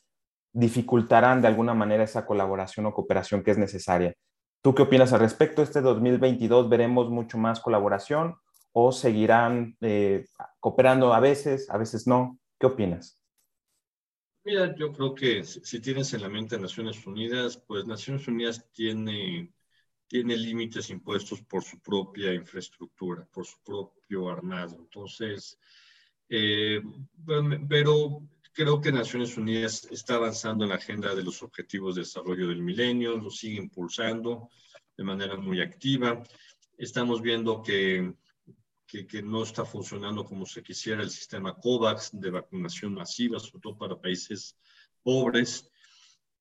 dificultarán 0.53 1.41
de 1.41 1.47
alguna 1.47 1.73
manera 1.73 2.03
esa 2.03 2.25
colaboración 2.25 2.85
o 2.85 2.93
cooperación 2.93 3.43
que 3.43 3.51
es 3.51 3.57
necesaria. 3.57 4.13
¿Tú 4.61 4.75
qué 4.75 4.83
opinas 4.83 5.11
al 5.13 5.19
respecto? 5.19 5.61
¿Este 5.61 5.81
2022 5.81 6.69
veremos 6.69 7.09
mucho 7.09 7.37
más 7.37 7.59
colaboración 7.59 8.35
o 8.73 8.91
seguirán 8.91 9.75
eh, 9.81 10.25
cooperando 10.59 11.13
a 11.13 11.19
veces, 11.19 11.69
a 11.69 11.77
veces 11.77 12.07
no? 12.07 12.37
¿Qué 12.59 12.67
opinas? 12.67 13.21
Mira, 14.43 14.73
yo 14.75 14.91
creo 14.91 15.13
que 15.13 15.43
si 15.43 15.79
tienes 15.79 16.13
en 16.13 16.21
la 16.21 16.29
mente 16.29 16.57
Naciones 16.57 17.05
Unidas, 17.05 17.57
pues 17.67 17.85
Naciones 17.85 18.27
Unidas 18.27 18.65
tiene 18.71 19.51
tiene 20.11 20.35
límites 20.35 20.89
impuestos 20.89 21.41
por 21.41 21.63
su 21.63 21.79
propia 21.79 22.33
infraestructura, 22.33 23.25
por 23.31 23.45
su 23.45 23.57
propio 23.63 24.27
armado. 24.27 24.75
Entonces, 24.77 25.57
eh, 26.27 26.81
pero 27.69 28.21
creo 28.51 28.81
que 28.81 28.91
Naciones 28.91 29.37
Unidas 29.37 29.87
está 29.89 30.15
avanzando 30.15 30.65
en 30.65 30.71
la 30.71 30.75
agenda 30.75 31.15
de 31.15 31.23
los 31.23 31.41
objetivos 31.41 31.95
de 31.95 32.01
desarrollo 32.01 32.49
del 32.49 32.61
milenio, 32.61 33.15
lo 33.15 33.29
sigue 33.29 33.55
impulsando 33.55 34.49
de 34.97 35.05
manera 35.05 35.37
muy 35.37 35.61
activa. 35.61 36.21
Estamos 36.77 37.21
viendo 37.21 37.61
que, 37.61 38.13
que, 38.85 39.07
que, 39.07 39.21
no 39.23 39.43
está 39.43 39.63
funcionando 39.63 40.25
como 40.25 40.45
se 40.45 40.61
quisiera 40.61 41.03
el 41.03 41.09
sistema 41.09 41.55
COVAX 41.55 42.09
de 42.19 42.31
vacunación 42.31 42.95
masiva, 42.95 43.39
sobre 43.39 43.61
todo 43.61 43.77
para 43.77 44.01
países 44.01 44.57
pobres. 45.03 45.71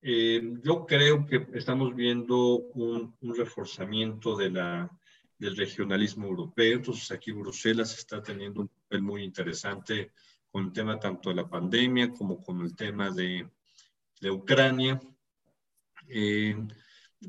Eh, 0.02 0.40
yo 0.62 0.86
creo 0.86 1.26
que 1.26 1.46
estamos 1.52 1.94
viendo 1.94 2.58
un, 2.74 3.14
reforzamiento 3.20 4.36
de 4.36 4.50
la, 4.50 4.90
del 5.38 5.56
regionalismo 5.56 6.26
europeo. 6.26 6.76
Entonces, 6.76 7.10
aquí 7.10 7.32
Bruselas 7.32 7.98
está 7.98 8.22
teniendo 8.22 8.62
un 8.62 8.68
papel 8.68 9.02
muy 9.02 9.22
interesante 9.22 10.12
con 10.50 10.66
el 10.66 10.72
tema 10.72 10.98
tanto 10.98 11.28
de 11.28 11.36
la 11.36 11.48
pandemia 11.48 12.10
como 12.10 12.42
con 12.42 12.60
el 12.62 12.74
tema 12.74 13.10
de, 13.10 13.48
de 14.20 14.30
Ucrania. 14.30 15.00
Eh, 16.08 16.56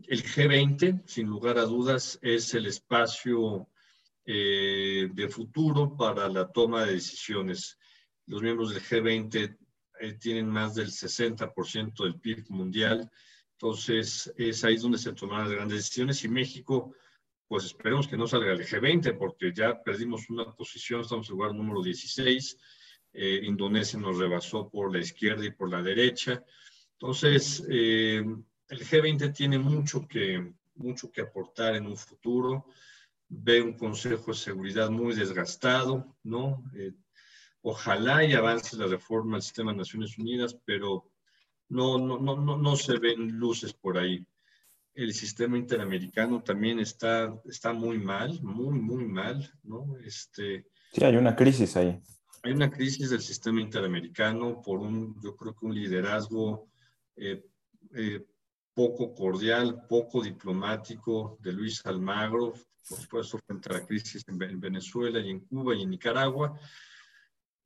el 0.08 0.24
G20, 0.24 1.04
sin 1.06 1.28
lugar 1.28 1.58
a 1.58 1.64
dudas, 1.64 2.18
es 2.22 2.54
el 2.54 2.66
espacio 2.66 3.68
eh, 4.26 5.10
de 5.12 5.28
futuro 5.28 5.98
para 5.98 6.30
la 6.30 6.50
toma 6.50 6.86
de 6.86 6.94
decisiones. 6.94 7.78
Los 8.28 8.42
miembros 8.42 8.74
del 8.74 8.82
G20 8.82 9.58
eh, 10.02 10.14
tienen 10.14 10.48
más 10.48 10.76
del 10.76 10.88
60% 10.88 12.04
del 12.04 12.20
PIB 12.20 12.50
mundial. 12.50 13.10
Entonces, 13.54 14.34
es 14.36 14.64
ahí 14.64 14.78
donde 14.78 14.98
se 14.98 15.14
toman 15.14 15.42
las 15.42 15.52
grandes 15.52 15.78
decisiones 15.78 16.24
y 16.24 16.28
México, 16.28 16.96
pues 17.48 17.66
esperemos 17.66 18.08
que 18.08 18.18
no 18.18 18.26
salga 18.26 18.54
el 18.54 18.66
G20 18.66 19.18
porque 19.18 19.54
ya 19.54 19.80
perdimos 19.84 20.30
una 20.30 20.46
posición, 20.56 21.02
estamos 21.02 21.30
en 21.30 21.36
lugar 21.36 21.54
número 21.54 21.84
16. 21.84 22.58
Eh, 23.14 23.42
Indonesia 23.44 24.00
nos 24.00 24.18
rebasó 24.18 24.70
por 24.70 24.92
la 24.92 25.00
izquierda 25.00 25.46
y 25.46 25.52
por 25.52 25.70
la 25.70 25.84
derecha. 25.84 26.44
Entonces, 26.94 27.64
eh, 27.70 28.24
el 28.70 28.80
G20 28.80 29.36
tiene 29.36 29.60
mucho 29.60 30.08
que, 30.08 30.54
mucho 30.74 31.12
que 31.12 31.22
aportar 31.22 31.76
en 31.76 31.86
un 31.86 31.98
futuro. 31.98 32.66
Ve 33.28 33.62
un 33.62 33.78
Consejo 33.78 34.32
de 34.32 34.38
Seguridad 34.38 34.90
muy 34.90 35.14
desgastado, 35.14 36.18
¿no? 36.24 36.64
Ojalá 37.62 38.24
y 38.24 38.34
avance 38.34 38.76
la 38.78 38.88
reforma 38.88 39.38
del 39.38 39.44
sistema 39.44 39.72
de 39.72 39.78
Naciones 39.78 40.18
Unidas, 40.18 40.58
pero 40.66 41.12
no, 41.70 41.98
no, 41.98 42.20
no, 42.20 42.36
no, 42.36 42.58
no 42.58 42.76
se 42.76 42.98
ven 42.98 43.38
luces 43.38 43.74
por 43.74 43.98
ahí. 43.98 44.26
El 44.94 45.14
sistema 45.14 45.58
interamericano 45.58 46.44
también 46.44 46.80
está, 46.80 47.34
está 47.46 47.72
muy 47.72 47.98
mal, 47.98 48.42
muy, 48.42 48.78
muy 48.78 49.06
mal, 49.06 49.50
¿no? 49.64 49.96
Este, 50.04 50.68
sí, 50.92 51.04
hay 51.04 51.16
una 51.16 51.36
crisis 51.36 51.78
ahí. 51.78 52.02
Hay 52.44 52.54
una 52.54 52.72
crisis 52.72 53.12
del 53.12 53.22
sistema 53.22 53.62
interamericano 53.62 54.62
por 54.62 54.80
un, 54.80 55.16
yo 55.22 55.36
creo 55.36 55.56
que 55.56 55.66
un 55.66 55.76
liderazgo 55.76 56.68
eh, 57.16 57.46
eh, 57.94 58.26
poco 58.74 59.14
cordial, 59.14 59.86
poco 59.88 60.22
diplomático 60.22 61.38
de 61.42 61.54
Luis 61.54 61.86
Almagro, 61.86 62.54
por 62.88 62.98
supuesto, 62.98 63.40
frente 63.46 63.70
a 63.70 63.74
la 63.74 63.86
crisis 63.86 64.24
en, 64.28 64.60
Venezuela 64.60 65.20
y 65.20 65.30
en 65.30 65.42
Cuba 65.42 65.76
y 65.76 65.84
en 65.84 65.90
Nicaragua. 65.90 66.60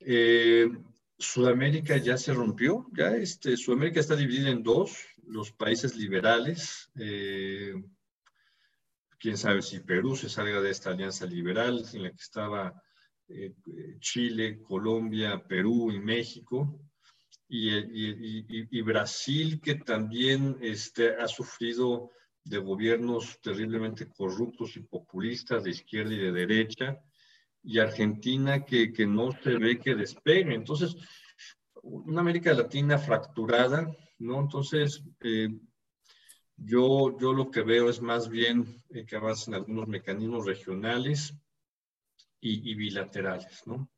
Eh, 0.08 0.70
Sudamérica 1.18 1.98
ya 1.98 2.18
se 2.18 2.34
rompió, 2.34 2.88
ya 2.96 3.16
este, 3.16 3.58
Sudamérica 3.58 4.00
está 4.00 4.16
dividida 4.16 4.50
en 4.50 4.62
dos, 4.62 4.98
los 5.26 5.52
países 5.52 5.96
liberales, 5.96 6.92
eh, 7.00 7.74
quién 9.18 9.38
sabe 9.38 9.64
si 9.64 9.80
Perú 9.80 10.16
se 10.16 10.30
salga 10.30 10.62
de 10.62 10.70
esta 10.70 10.92
alianza 10.92 11.26
liberal 11.26 11.84
en 11.94 12.04
la 12.04 12.10
que 12.12 12.22
estaba 12.22 12.80
eh, 13.30 13.54
Chile, 14.00 14.62
Colombia, 14.62 15.44
Perú 15.48 15.92
y 15.92 16.00
México, 16.00 16.80
y, 17.48 18.82
Brasil, 18.82 19.62
que 19.62 19.76
también 19.76 20.58
este, 20.62 21.16
ha 21.16 21.28
sufrido 21.28 22.12
de 22.44 22.58
gobiernos 22.58 23.40
terriblemente 23.42 24.10
corruptos 24.10 24.76
y 24.78 24.82
populistas 24.82 25.64
de 25.64 25.72
izquierda 25.72 26.14
y 26.14 26.18
de 26.18 26.32
derecha, 26.32 27.00
y 27.66 27.80
Argentina 27.80 28.64
que, 28.64 28.94
que 28.94 29.06
no 29.06 29.32
se 29.32 29.58
ve 29.58 29.80
que 29.80 29.96
despegue. 29.96 30.54
Entonces, 30.54 30.96
una 31.82 32.22
América 32.22 32.54
Latina 32.54 32.98
fracturada, 32.98 33.92
¿no? 34.20 34.40
Entonces, 34.40 35.04
eh, 35.22 35.50
yo, 36.58 37.18
yo 37.20 37.34
lo 37.34 37.52
que 37.52 37.62
veo 37.62 37.90
es 37.90 38.02
más 38.02 38.30
bien 38.30 38.84
eh, 38.90 39.06
que 39.06 39.16
avancen 39.16 39.56
algunos 39.56 39.88
mecanismos 39.88 40.46
regionales 40.46 41.34
y, 42.40 42.72
y 42.72 42.76
bilaterales, 42.76 43.66
¿no? 43.66 43.90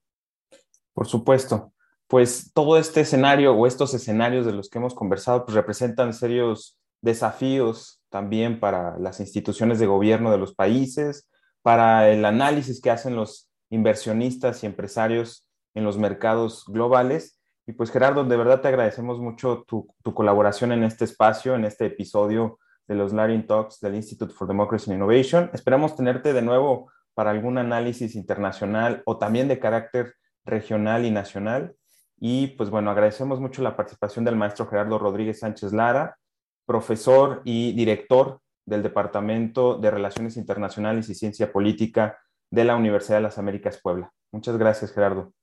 Por 0.93 1.07
supuesto 1.07 1.73
pues 2.07 2.51
todo 2.53 2.77
este 2.77 3.01
escenario 3.01 3.53
o 3.53 3.67
estos 3.67 3.93
escenarios 3.93 4.45
de 4.45 4.53
los 4.53 4.69
que 4.69 4.79
hemos 4.79 4.95
conversado 4.95 5.45
pues 5.45 5.55
representan 5.55 6.13
serios 6.13 6.77
desafíos 7.01 8.01
también 8.09 8.59
para 8.59 8.97
las 8.97 9.19
instituciones 9.19 9.79
de 9.79 9.85
gobierno 9.85 10.31
de 10.31 10.37
los 10.37 10.55
países, 10.55 11.27
para 11.61 12.09
el 12.09 12.23
análisis 12.23 12.81
que 12.81 12.89
hacen 12.89 13.15
los 13.15 13.46
inversionistas 13.69 14.63
y 14.63 14.65
empresarios 14.65 15.47
en 15.73 15.83
los 15.83 15.97
mercados 15.97 16.65
globales. 16.67 17.39
Y 17.65 17.73
pues 17.73 17.91
Gerardo, 17.91 18.23
de 18.23 18.37
verdad 18.37 18.61
te 18.61 18.69
agradecemos 18.69 19.19
mucho 19.19 19.63
tu, 19.67 19.87
colaboración 20.13 20.71
en 20.71 20.83
este 20.83 21.05
espacio, 21.05 21.55
en 21.55 21.65
este 21.65 21.85
episodio 21.85 22.59
de 22.87 22.95
los 22.95 23.13
Laring 23.13 23.45
Talks 23.45 23.79
del 23.81 23.95
Institute 23.95 24.33
for 24.33 24.47
Democracy 24.47 24.89
and 24.89 24.97
Innovation. 24.97 25.49
Esperamos 25.53 25.95
tenerte 25.95 26.33
de 26.33 26.41
nuevo 26.41 26.89
para 27.13 27.31
algún 27.31 27.57
análisis 27.57 28.15
internacional 28.15 29.01
o 29.05 29.17
también 29.17 29.47
de 29.47 29.59
carácter 29.59 30.13
regional 30.45 31.05
y 31.05 31.11
nacional. 31.11 31.75
Y 32.19 32.47
pues 32.47 32.69
bueno, 32.69 32.89
agradecemos 32.89 33.39
mucho 33.39 33.61
la 33.61 33.75
participación 33.75 34.23
del 34.23 34.37
maestro 34.37 34.67
Gerardo 34.67 34.97
Rodríguez 34.97 35.39
Sánchez 35.39 35.73
Lara, 35.73 36.17
profesor 36.65 37.41
y 37.43 37.73
director 37.73 38.39
del 38.65 38.81
Departamento 38.81 39.77
de 39.77 39.91
Relaciones 39.91 40.37
Internacionales 40.37 41.09
y 41.09 41.15
Ciencia 41.15 41.51
Política 41.51 42.17
de 42.51 42.63
la 42.63 42.75
Universidad 42.75 43.17
de 43.17 43.23
las 43.23 43.37
Américas 43.37 43.79
Puebla. 43.81 44.11
Muchas 44.31 44.57
gracias, 44.57 44.91
Gerardo. 44.91 45.33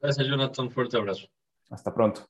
Gracias, 0.00 0.26
Jonathan. 0.26 0.70
Fuerte 0.70 0.96
abrazo. 0.96 1.26
Hasta 1.70 1.94
pronto. 1.94 2.26